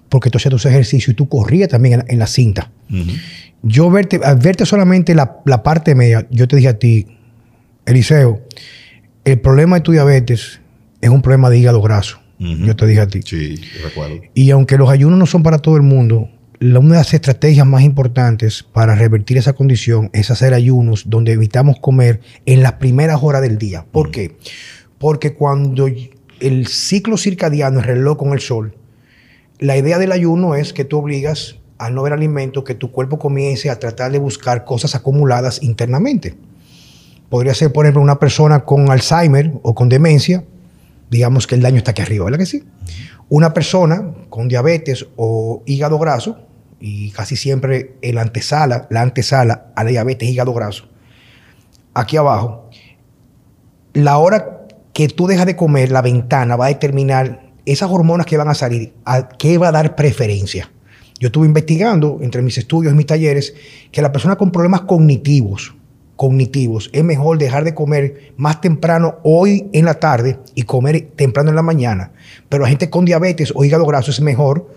[0.10, 2.72] porque tú hacías tus ejercicios y tú corrías también en la, cinta.
[3.62, 7.08] Yo verte, al verte solamente la, la, parte media, yo te dije a ti,
[7.86, 8.42] Eliseo,
[9.26, 10.60] el problema de tu diabetes
[11.02, 12.20] es un problema de hígado graso.
[12.40, 13.20] Yo te dije a ti.
[13.26, 14.22] Sí, recuerdo.
[14.34, 16.30] Y aunque los ayunos no son para todo el mundo,
[16.62, 21.80] una de las estrategias más importantes para revertir esa condición es hacer ayunos donde evitamos
[21.80, 23.86] comer en las primeras horas del día.
[23.92, 24.38] ¿Por qué?
[24.98, 25.88] Porque cuando
[26.40, 28.76] el ciclo circadiano, es reloj con el sol,
[29.60, 33.20] la idea del ayuno es que tú obligas a no ver alimento, que tu cuerpo
[33.20, 36.36] comience a tratar de buscar cosas acumuladas internamente.
[37.30, 40.44] Podría ser, por ejemplo, una persona con Alzheimer o con demencia,
[41.10, 42.64] digamos que el daño está aquí arriba, ¿verdad que sí?
[43.30, 46.40] Una persona con diabetes o hígado graso,
[46.82, 50.86] y casi siempre el antesala, la antesala a la diabetes hígado graso,
[51.94, 52.70] aquí abajo,
[53.94, 58.38] la hora que tú dejas de comer, la ventana va a determinar esas hormonas que
[58.38, 60.72] van a salir, a qué va a dar preferencia.
[61.20, 63.54] Yo estuve investigando entre mis estudios y mis talleres
[63.92, 65.76] que la persona con problemas cognitivos,
[66.16, 71.50] cognitivos, es mejor dejar de comer más temprano hoy en la tarde y comer temprano
[71.50, 72.14] en la mañana.
[72.48, 74.74] Pero la gente con diabetes o hígado graso es mejor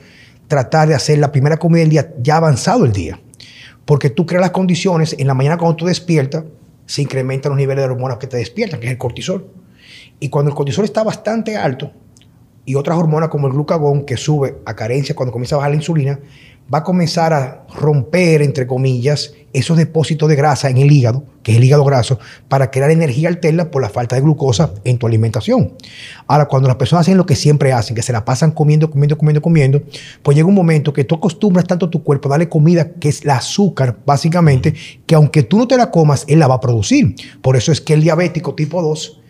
[0.48, 3.20] tratar de hacer la primera comida del día ya avanzado el día.
[3.84, 6.44] Porque tú creas las condiciones, en la mañana cuando tú despiertas,
[6.86, 9.48] se incrementan los niveles de hormonas que te despiertan, que es el cortisol.
[10.20, 11.92] Y cuando el cortisol está bastante alto,
[12.64, 15.76] y otras hormonas como el glucagón, que sube a carencia cuando comienza a bajar la
[15.76, 16.20] insulina,
[16.72, 21.52] va a comenzar a romper, entre comillas, esos depósitos de grasa en el hígado, que
[21.52, 25.06] es el hígado graso, para crear energía alterna por la falta de glucosa en tu
[25.06, 25.74] alimentación.
[26.26, 29.18] Ahora, cuando las personas hacen lo que siempre hacen, que se la pasan comiendo, comiendo,
[29.18, 29.82] comiendo, comiendo,
[30.22, 33.08] pues llega un momento que tú acostumbras tanto a tu cuerpo a darle comida, que
[33.08, 36.60] es el azúcar, básicamente, que aunque tú no te la comas, él la va a
[36.60, 37.14] producir.
[37.42, 39.21] Por eso es que el diabético tipo 2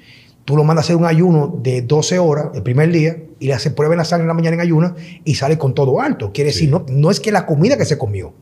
[0.45, 3.55] Tú lo mandas a hacer un ayuno de 12 horas el primer día y le
[3.55, 6.33] hace prueba en la sangre en la mañana en ayuno y sale con todo alto.
[6.33, 8.33] Quiere decir, no, no es que la comida que se comió.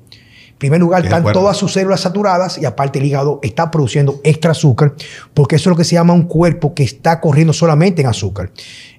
[0.51, 4.51] En primer lugar, están todas sus células saturadas y aparte el hígado está produciendo extra
[4.51, 4.95] azúcar
[5.33, 8.51] porque eso es lo que se llama un cuerpo que está corriendo solamente en azúcar.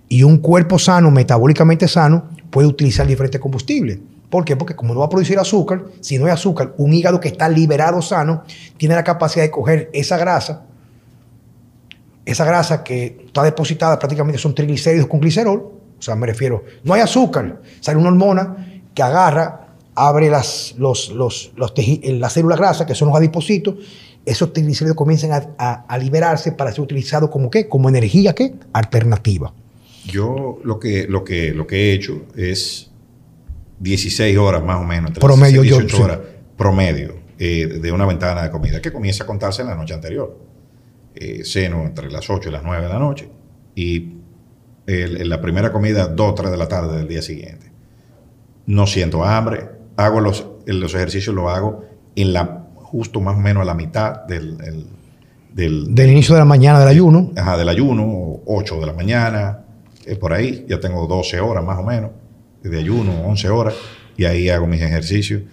[0.10, 4.00] Y un cuerpo sano, metabólicamente sano, puede utilizar diferentes combustibles.
[4.30, 4.56] ¿Por qué?
[4.56, 7.50] Porque como no va a producir azúcar, si no hay azúcar, un hígado que está
[7.50, 8.44] liberado sano
[8.78, 10.66] tiene la capacidad de coger esa grasa
[12.26, 15.60] esa grasa que está depositada prácticamente son triglicéridos con glicerol,
[15.98, 21.10] o sea, me refiero, no hay azúcar, sale una hormona que agarra, abre las, los,
[21.10, 23.76] los, los las células grasas, que son los adipocitos,
[24.26, 29.54] esos triglicéridos comienzan a, liberarse para ser utilizados como qué, como energía qué, alternativa.
[30.06, 32.90] Yo lo que, lo que, lo que he hecho es
[33.80, 36.20] 16 horas más o menos, promedio 18 horas
[36.62, 40.51] promedio eh, de una ventana de comida que comienza a contarse en la noche anterior
[41.16, 43.30] eh, seno entre las 8 y las 9 de la noche
[43.76, 44.14] y
[44.88, 47.72] en la primera comida 2 o 3 de la tarde del día siguiente.
[48.66, 53.62] No siento hambre, hago los, los ejercicios, lo hago en la, justo más o menos
[53.62, 54.58] a la mitad del,
[55.54, 57.32] del, del, inicio de la mañana del ayuno.
[57.38, 59.66] Ajá, del ayuno, 8 de la mañana,
[60.06, 62.12] es por ahí, ya tengo 12 horas más o menos
[62.64, 63.74] de ayuno, 11 horas,
[64.18, 65.44] y ahí hago mis ejercicios.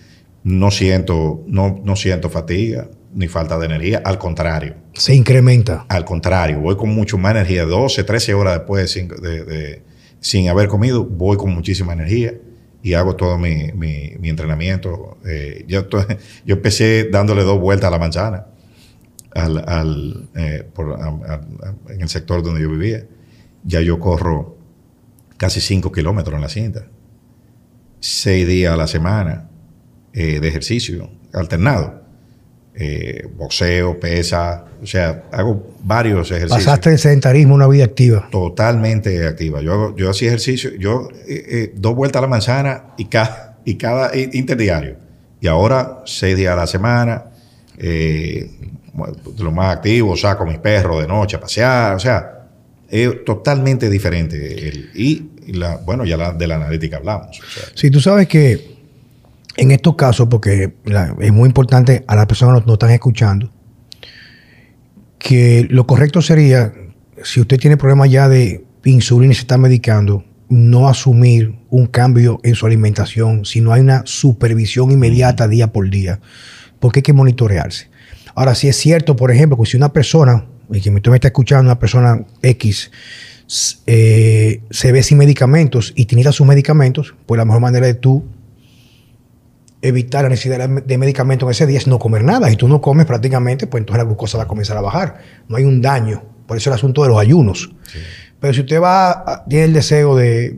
[0.44, 4.74] No siento, no, no siento fatiga, ni falta de energía, al contrario.
[4.98, 5.86] Se incrementa.
[5.88, 7.64] Al contrario, voy con mucho más energía.
[7.64, 9.82] 12, 13 horas después de,
[10.20, 12.34] sin haber comido, voy con muchísima energía
[12.82, 13.70] y hago todo mi,
[14.22, 15.18] entrenamiento.
[15.24, 15.86] Eh, yo,
[16.46, 18.46] empecé dándole dos vueltas a la manzana
[19.34, 20.68] al, eh,
[21.90, 23.06] en el sector donde yo vivía.
[23.62, 24.58] Ya yo corro
[25.36, 26.86] casi 5 kilómetros en la cinta.
[28.00, 29.48] Seis días a la semana
[30.12, 32.07] eh, de ejercicio alternado
[32.80, 36.64] eh, boxeo, pesa, o sea, hago varios ejercicios.
[36.64, 38.28] Pasaste del sedentarismo a una vida activa.
[38.30, 39.60] Totalmente activa.
[39.60, 43.74] Yo, yo hacía ejercicio, yo eh, eh, dos vueltas a la manzana y cada, y
[43.74, 44.96] cada interdiario.
[45.40, 47.24] Y ahora seis días a la semana,
[49.38, 52.46] lo más activo, saco a mis perros de noche a pasear, o sea,
[52.88, 54.72] es totalmente diferente.
[54.94, 57.40] y la, bueno, ya de la analítica hablamos.
[57.74, 58.77] Si tú sabes que
[59.58, 60.72] en estos casos, porque
[61.20, 63.52] es muy importante a las personas que no, están escuchando,
[65.18, 66.72] que lo correcto sería,
[67.24, 72.40] si usted tiene problemas ya de insulina y se está medicando, no asumir un cambio
[72.42, 76.20] en su alimentación si no hay una supervisión inmediata día por día,
[76.78, 77.90] porque hay que monitorearse.
[78.36, 81.30] Ahora, si es cierto, por ejemplo, que si una persona y que tú me estás
[81.30, 82.92] escuchando, una persona X,
[83.86, 88.24] eh, se ve sin medicamentos y tiene sus medicamentos, pues la mejor manera de tú
[89.82, 92.50] evitar la necesidad de medicamentos en ese día es no comer nada.
[92.50, 95.18] Y tú no comes prácticamente, pues entonces la glucosa va a comenzar a bajar.
[95.48, 96.22] No hay un daño.
[96.46, 97.70] Por eso el asunto de los ayunos.
[98.40, 100.56] Pero si usted va, tiene el deseo de,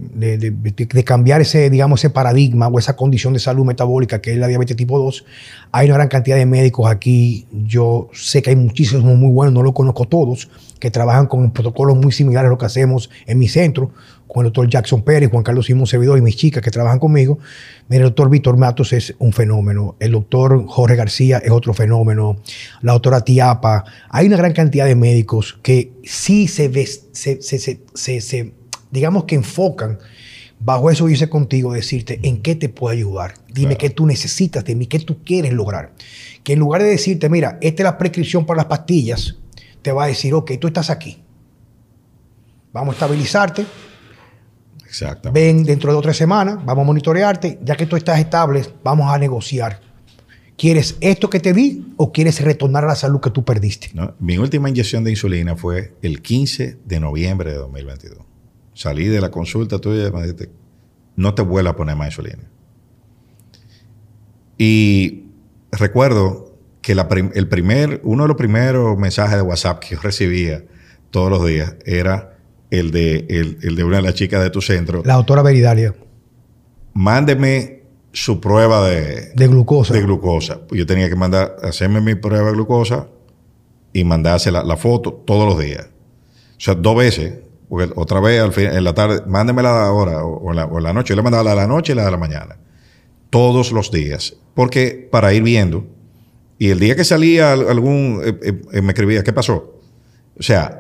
[1.04, 4.76] cambiar ese, digamos, ese paradigma o esa condición de salud metabólica que es la diabetes
[4.76, 5.24] tipo 2,
[5.72, 7.46] hay una gran cantidad de médicos aquí.
[7.50, 11.96] Yo sé que hay muchísimos muy buenos, no los conozco todos, que trabajan con protocolos
[11.96, 13.90] muy similares a lo que hacemos en mi centro
[14.32, 17.38] con el doctor Jackson Pérez, Juan Carlos Simón Servidor y mis chicas que trabajan conmigo.
[17.88, 22.38] Mira, el doctor Víctor Matos es un fenómeno, el doctor Jorge García es otro fenómeno,
[22.82, 23.84] la doctora Tiapa.
[24.08, 26.70] Hay una gran cantidad de médicos que sí se,
[27.12, 28.52] se,
[28.90, 29.98] digamos que enfocan
[30.60, 33.34] bajo eso hice contigo, decirte en qué te puedo ayudar.
[33.52, 35.92] Dime qué tú necesitas de mí, qué tú quieres lograr.
[36.44, 39.38] Que en lugar de decirte, mira, esta es la prescripción para las pastillas,
[39.82, 41.22] te va a decir, ok, tú estás aquí.
[42.72, 43.64] Vamos a estabilizarte,
[45.33, 47.59] Ven dentro de otras semanas, vamos a monitorearte.
[47.62, 49.81] Ya que tú estás estable, vamos a negociar.
[50.57, 53.90] ¿Quieres esto que te di o quieres retornar a la salud que tú perdiste?
[54.18, 58.18] mi última inyección de insulina fue el 15 de noviembre de 2022.
[58.74, 60.50] Salí de la consulta tuya y me dijiste,
[61.16, 62.50] no te vuelvo a poner más insulina.
[64.59, 65.24] Y
[65.72, 70.64] recuerdo que el primer, uno de los primeros mensajes de WhatsApp que yo recibía
[71.11, 72.38] todos los días era
[72.70, 75.02] el de, el, de una de las chicas de tu centro.
[75.04, 75.94] La doctora Veridalia.
[76.92, 79.94] Mándeme su prueba de, de glucosa.
[79.94, 80.61] De glucosa.
[80.70, 83.09] Yo tenía que mandar, hacerme mi prueba de glucosa
[83.92, 85.87] y mandarse la, foto todos los días.
[85.87, 87.35] O sea, dos veces.
[87.68, 90.85] Porque otra vez al fin, en la tarde, mándemela ahora o, en la, o en
[90.85, 91.11] la noche.
[91.11, 92.56] Yo le mandaba la de la noche y la de la mañana.
[93.30, 94.37] Todos los días.
[94.54, 95.87] Porque para ir viendo.
[96.59, 99.80] Y el día que salía algún, eh, eh, eh, me escribía, ¿qué pasó?
[100.38, 100.79] O sea,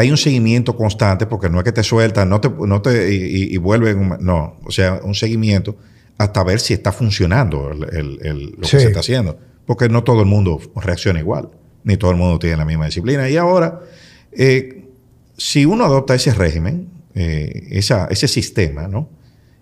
[0.00, 3.56] hay un seguimiento constante porque no es que te sueltan no te, no te, y,
[3.58, 5.76] vuelven, no, o sea, un seguimiento
[6.16, 9.38] hasta ver si está funcionando el, lo que se está haciendo.
[9.66, 11.50] Porque no todo el mundo reacciona igual,
[11.84, 13.28] ni todo el mundo tiene la misma disciplina.
[13.28, 13.80] Y ahora,
[14.32, 14.86] eh,
[15.36, 19.08] si uno adopta ese régimen, eh, ese sistema, ¿no?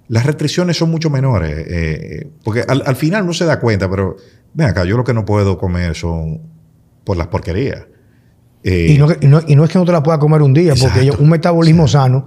[0.07, 4.17] Las restricciones son mucho menores, eh, porque al, al, final no se da cuenta, pero
[4.55, 6.41] ven acá, yo lo que no puedo comer son
[7.05, 7.87] por las porquerías.
[8.69, 9.09] Eh, y, no,
[9.47, 11.89] y, no, es que no te la pueda comer un día, porque hay un metabolismo
[11.89, 12.27] sano.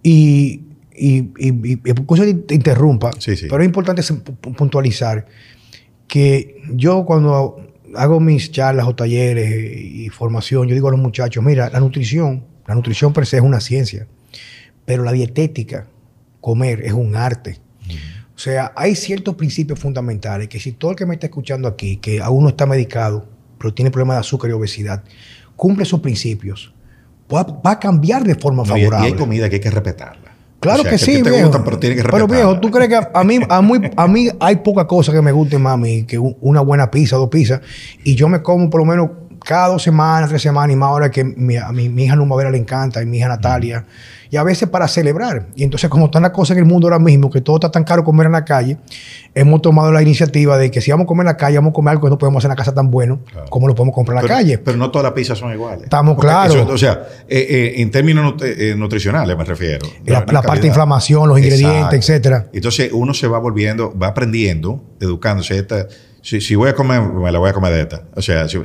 [0.00, 0.62] Y,
[0.94, 3.10] y, y, te interrumpa,
[3.50, 4.02] pero es importante
[4.56, 5.26] puntualizar
[6.06, 11.42] que yo cuando hago mis charlas o talleres y formación, yo digo a los muchachos,
[11.42, 14.06] mira, la nutrición, la nutrición per se es una ciencia,
[14.84, 15.88] pero la dietética,
[16.40, 17.58] comer, es un arte.
[18.36, 21.96] O sea, hay ciertos principios fundamentales que si todo el que me está escuchando aquí,
[21.96, 23.26] que aún no está medicado,
[23.58, 25.02] pero tiene problemas de azúcar y obesidad,
[25.56, 26.72] cumple sus principios,
[27.32, 29.08] va, a cambiar de forma favorable.
[29.08, 30.26] Y hay comida que hay que respetarla.
[30.60, 31.62] Claro que, sí, viejo.
[31.64, 34.56] pero tiene que Pero viejo, ¿tú crees que a mí, a, mí, a mí hay
[34.56, 37.60] poca cosa que me guste más que una buena pizza, dos pizzas?
[38.04, 39.10] Y yo me como por lo menos
[39.46, 42.50] cada dos semanas, tres semanas, y más ahora que mi, a mi, mi hija Numavera
[42.50, 43.84] le encanta, y mi hija Natalia
[44.30, 45.46] y a veces para celebrar.
[45.54, 47.84] Y entonces, como están las cosas en el mundo ahora mismo, que todo está tan
[47.84, 48.78] caro comer en la calle,
[49.34, 51.74] hemos tomado la iniciativa de que si vamos a comer en la calle, vamos a
[51.74, 54.18] comer algo que no podemos hacer en la casa tan bueno como lo podemos comprar
[54.18, 54.58] en la calle.
[54.58, 55.84] Pero no todas las pizzas son iguales.
[55.84, 56.56] Estamos claros.
[56.68, 59.86] o sea, eh, eh, en términos eh, nutricionales me refiero.
[60.04, 62.46] La, parte de inflamación, los ingredientes, etcétera.
[62.52, 65.58] Entonces, uno se va volviendo, va aprendiendo, educándose.
[65.58, 65.86] Esta,
[66.22, 68.02] si, voy a comer, me la voy a comer de esta.
[68.14, 68.58] O sea, si,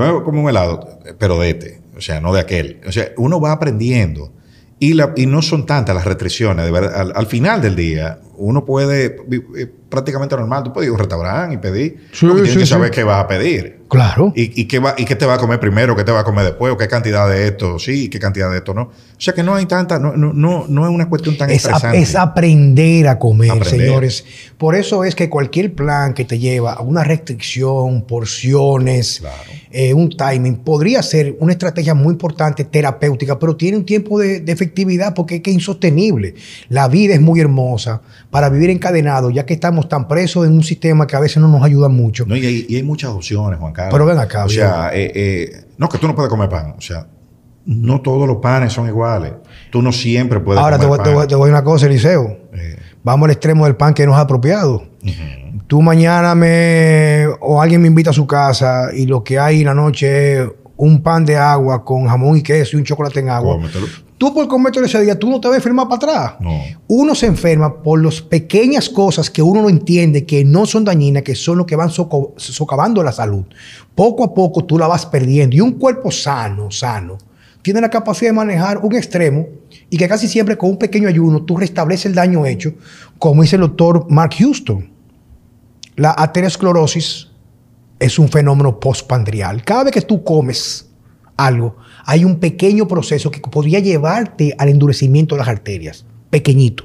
[0.00, 1.80] voy a comer un helado, pero de este.
[1.96, 2.80] O sea, no de aquel.
[2.86, 4.32] O sea, uno va aprendiendo
[4.78, 6.64] y, la, y no son tantas las restricciones.
[6.64, 9.16] De verdad, al, final del día, uno puede,
[9.56, 12.08] eh, prácticamente normal, tú puedes ir a un restaurante y pedir.
[12.12, 13.75] Sí, tienes que saber qué vas a pedir.
[13.88, 14.32] Claro.
[14.34, 16.44] Y, qué va, y qué te va a comer primero, qué te va a comer
[16.44, 18.82] después, o qué cantidad de esto sí, qué cantidad de esto no.
[18.82, 21.66] O sea que no hay tanta, no, no, no, no es una cuestión tan es
[21.94, 24.24] es aprender a comer, señores.
[24.58, 29.22] Por eso es que cualquier plan que te lleva a una restricción, porciones,
[29.70, 34.42] eh, un timing, podría ser una estrategia muy importante, terapéutica, pero tiene un tiempo de,
[34.46, 36.34] efectividad porque es que es insostenible.
[36.68, 40.64] La vida es muy hermosa para vivir encadenado, ya que estamos tan presos en un
[40.64, 42.26] sistema que a veces no nos ayuda mucho.
[42.26, 44.44] No, y, hay, y hay muchas opciones, Juan Pero ven acá.
[44.44, 46.74] O sea, eh, eh, no, que tú no puedes comer pan.
[46.76, 47.06] O sea,
[47.66, 49.32] no todos los panes son iguales.
[49.70, 51.14] Tú no siempre puedes Ahora comer te, pan.
[51.14, 52.38] Ahora te voy a una cosa, Eliseo.
[53.02, 54.82] Vamos al extremo del pan que no es apropiado.
[55.66, 57.26] Tú mañana me...
[57.40, 60.48] o alguien me invita a su casa y lo que hay en la noche es
[60.76, 63.58] un pan de agua con jamón y queso y un chocolate en agua.
[64.18, 66.34] Tú por comer ese día, tú no te vas a enfermar para atrás.
[66.40, 66.58] No.
[66.88, 71.22] Uno se enferma por las pequeñas cosas que uno no entiende, que no son dañinas,
[71.22, 73.44] que son lo que van soco- socavando la salud.
[73.94, 75.54] Poco a poco tú la vas perdiendo.
[75.54, 77.18] Y un cuerpo sano, sano,
[77.60, 79.46] tiene la capacidad de manejar un extremo
[79.90, 82.72] y que casi siempre con un pequeño ayuno tú restableces el daño hecho,
[83.18, 84.90] como dice el doctor Mark Houston.
[85.96, 87.28] La aterosclerosis
[87.98, 89.62] es un fenómeno postpandrial.
[89.64, 90.88] Cada vez que tú comes
[91.36, 91.76] algo,
[92.06, 96.84] hay un pequeño proceso que podría llevarte al endurecimiento de las arterias, pequeñito.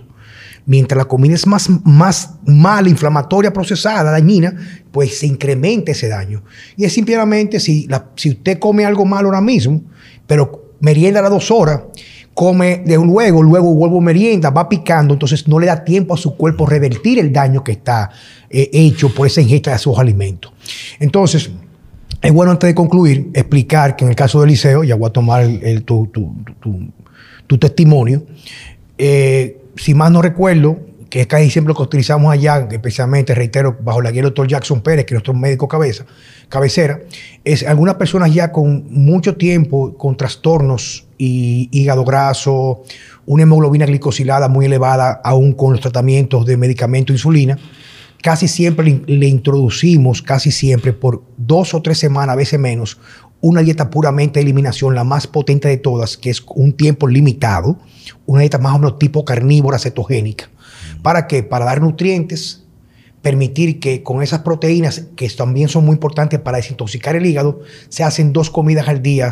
[0.65, 4.53] Mientras la comida es más, más mala, inflamatoria, procesada, dañina,
[4.91, 6.43] pues se incrementa ese daño.
[6.77, 9.81] Y es simplemente si, la- si usted come algo malo ahora mismo,
[10.27, 11.81] pero merienda a las dos horas,
[12.33, 16.35] come de luego, luego vuelvo merienda, va picando, entonces no le da tiempo a su
[16.37, 18.09] cuerpo revertir el daño que está
[18.49, 20.53] eh, hecho por esa ingesta de esos alimentos.
[20.99, 21.49] Entonces,
[22.21, 25.13] es bueno antes de concluir explicar que en el caso del liceo, ya voy a
[25.13, 25.45] tomar
[25.85, 28.23] tu, testimonio,
[28.97, 33.77] eh, si más no recuerdo, que es casi siempre lo que utilizamos allá, especialmente, reitero,
[33.83, 36.05] bajo la guía del doctor Jackson Pérez, que es nuestro médico cabeza,
[36.47, 37.01] cabecera,
[37.43, 42.83] es algunas personas ya con mucho tiempo, con trastornos y hígado graso,
[43.25, 47.57] una hemoglobina glicosilada muy elevada, aún con los tratamientos de medicamento insulina,
[48.21, 52.99] casi siempre le, introducimos, casi siempre por dos o tres semanas, a veces menos,
[53.41, 57.79] una dieta puramente de eliminación, la más potente de todas, que es un tiempo limitado,
[58.25, 60.49] una dieta más o menos tipo carnívora cetogénica.
[61.01, 61.41] ¿Para qué?
[61.41, 62.63] Para dar nutrientes,
[63.21, 68.03] permitir que con esas proteínas, que también son muy importantes para desintoxicar el hígado, se
[68.03, 69.29] hacen dos comidas al día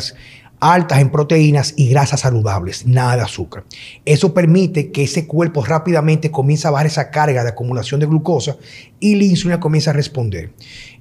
[0.60, 3.64] altas en proteínas y grasas saludables, nada de azúcar.
[4.04, 8.56] Eso permite que ese cuerpo rápidamente comience a bajar esa carga de acumulación de glucosa
[9.00, 10.52] y la insulina comienza a responder.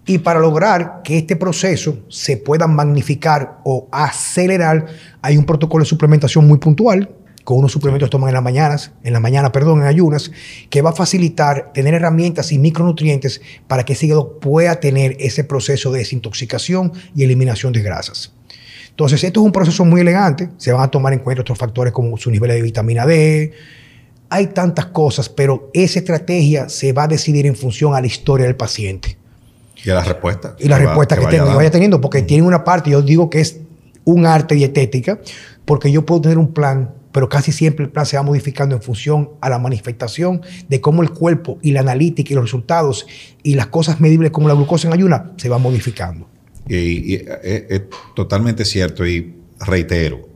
[0.05, 4.87] Y para lograr que este proceso se pueda magnificar o acelerar,
[5.21, 8.91] hay un protocolo de suplementación muy puntual con unos suplementos que toman en las mañanas,
[9.03, 10.31] en la mañana, perdón, en ayunas,
[10.69, 15.43] que va a facilitar tener herramientas y micronutrientes para que ese hígado pueda tener ese
[15.43, 18.33] proceso de desintoxicación y eliminación de grasas.
[18.99, 20.49] Entonces, esto es un proceso muy elegante.
[20.57, 23.53] Se van a tomar en cuenta otros factores como su nivel de vitamina D.
[24.29, 28.45] Hay tantas cosas, pero esa estrategia se va a decidir en función a la historia
[28.45, 29.17] del paciente.
[29.85, 30.57] Y a la respuesta.
[30.59, 33.01] Y la que va- respuesta que, vaya tenga- vaya teniendo, porque tiene una parte, yo
[33.01, 33.61] digo que es
[34.03, 35.21] un arte dietética,
[35.63, 38.81] porque yo puedo tener un plan, pero casi siempre el plan se va modificando en
[38.81, 43.07] función a la manifestación de cómo el cuerpo y la analítica y los resultados
[43.43, 46.27] y las cosas medibles como la glucosa en ayuna se van modificando.
[46.69, 47.81] Y, y es, es
[48.15, 50.29] totalmente cierto y reitero,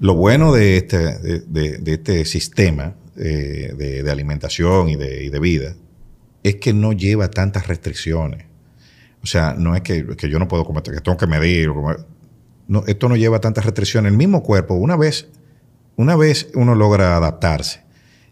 [0.00, 5.38] lo bueno de este, de, de- este sistema eh, de, alimentación y de, y de
[5.38, 5.74] vida
[6.42, 8.44] es que no lleva tantas restricciones.
[9.22, 11.70] O sea, no es que, que yo no puedo comer, que tengo que medir.
[12.86, 14.12] esto no lleva tantas restricciones.
[14.12, 15.28] El mismo cuerpo, una vez,
[15.96, 17.80] una vez uno logra adaptarse.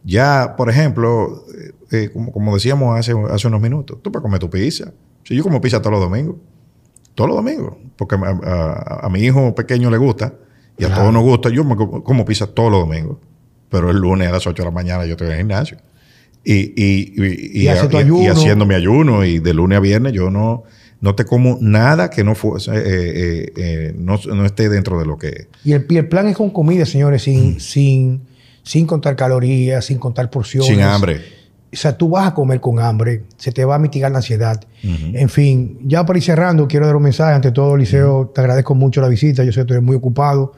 [0.05, 4.39] Ya, por ejemplo, eh, eh, como, como decíamos hace, hace unos minutos, tú puedes comer
[4.39, 4.93] tu pizza.
[5.25, 6.37] Si yo como pizza todos los domingos,
[7.15, 10.35] todos los domingos, porque a, a- a mi hijo pequeño le gusta
[10.79, 11.03] y a Claro.
[11.03, 13.19] todos nos gusta, yo me como, pizza todos los domingos,
[13.69, 15.79] pero el lunes a las 8 de la mañana yo estoy en el gimnasio.
[16.47, 20.65] Y, y, y, haciendo mi ayuno y de lunes a viernes yo no,
[21.01, 25.07] no te como nada que no, fuese, eh, eh, eh, no, no esté dentro de
[25.07, 25.49] lo que...
[25.65, 28.23] Y el, y el plan es con comida, señores, sin, sin,
[28.63, 30.69] sin contar calorías, sin contar porciones.
[30.69, 31.23] Sin hambre.
[31.75, 34.61] O sea, tú vas a comer con hambre, se te va a mitigar la ansiedad.
[34.83, 37.35] En fin, ya para ir cerrando, quiero dar un mensaje.
[37.35, 39.45] Ante todo, Liceo, te agradezco mucho la visita.
[39.45, 40.53] Yo sé que tú eres muy ocupado.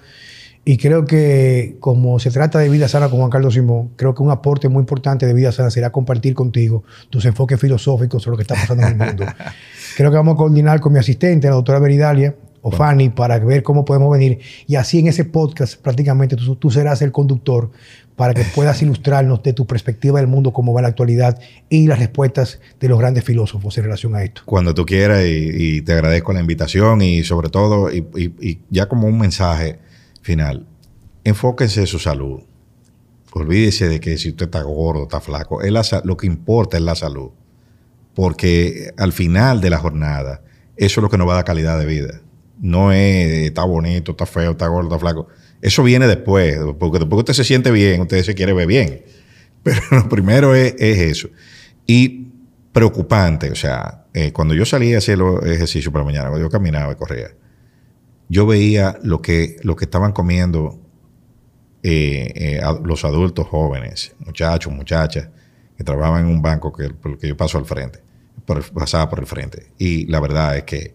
[0.69, 4.23] Y creo que como se trata de vida sana con Juan Carlos Simón, creo que
[4.25, 8.37] un aporte muy importante de vida sana será compartir contigo tus enfoques filosóficos sobre lo
[8.39, 9.25] que está pasando en el mundo.
[9.97, 13.63] creo que vamos a coordinar con mi asistente, la doctora Veridalia, o Fanny, para ver
[13.63, 14.41] cómo podemos venir.
[14.67, 17.71] Y así en ese podcast prácticamente tú, tú serás el conductor
[18.17, 21.39] para que puedas ilustrarnos de tu perspectiva del mundo, cómo va la actualidad
[21.69, 24.43] y las respuestas de los grandes filósofos en relación a esto.
[24.47, 29.19] Cuando tú quieras y, te agradezco la invitación y sobre todo, y, ya como un
[29.19, 29.79] mensaje
[30.23, 30.67] final,
[31.25, 32.41] enfóquense en su salud.
[33.33, 35.73] Olvídese de que si usted está gordo, está flaco, es
[36.05, 37.31] lo que importa es la salud.
[38.15, 40.41] Porque al final de la jornada,
[40.77, 42.23] eso es lo que nos va a dar calidad de vida.
[42.59, 45.29] No es está bonito, está feo, está gordo, está flaco.
[45.67, 49.03] Eso viene después, porque después usted se siente bien, usted se quiere ver bien.
[49.65, 51.29] Pero lo primero es, es eso.
[51.87, 52.29] Y
[52.73, 56.47] preocupante, o sea, eh, cuando yo salía a hacer los ejercicios por la mañana, cuando
[56.47, 57.31] yo caminaba y corría,
[58.29, 60.79] yo veía lo que, lo que estaban comiendo
[61.83, 65.29] eh, eh, a- los adultos jóvenes, muchachos, muchachas,
[65.77, 66.91] que trabajaban en un banco que,
[67.21, 67.99] que yo paso al frente,
[68.73, 69.73] pasaba por el frente.
[69.79, 70.95] Y la verdad es que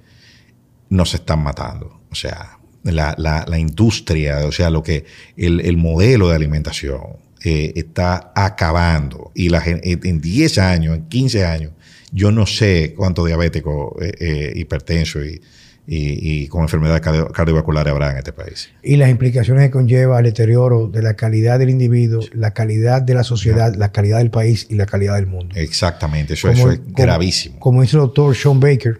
[0.90, 2.00] nos están matando.
[2.10, 5.06] O sea, la, la, industria, o sea, lo que
[5.38, 7.02] el, modelo de alimentación
[7.44, 9.32] eh, está acabando.
[9.36, 11.72] Y la, en 10 años, en 15 años,
[12.12, 15.42] yo no sé cuántos diabéticos, eh, eh, hipertensos y,
[15.88, 18.70] y, con enfermedades cardiovasculares habrá en este país.
[18.84, 23.14] Y las implicaciones que conlleva el deterioro de la calidad del individuo, la calidad de
[23.14, 25.56] la sociedad, la calidad del país y la calidad del mundo.
[25.58, 27.60] Exactamente, eso, eso es gravísimo.
[27.60, 29.00] Como dice el doctor Sean Baker,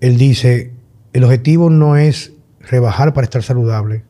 [0.00, 0.73] él dice,
[1.14, 4.04] el objetivo no es rebajar para estar saludable,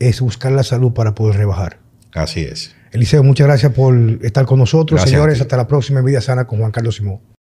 [0.00, 1.78] es buscar la salud para poder rebajar.
[2.12, 2.74] Así es.
[2.90, 5.00] Eliseo, muchas gracias por estar con nosotros.
[5.00, 7.20] Señores, hasta la próxima en Vida Sana con Juan Carlos Simón.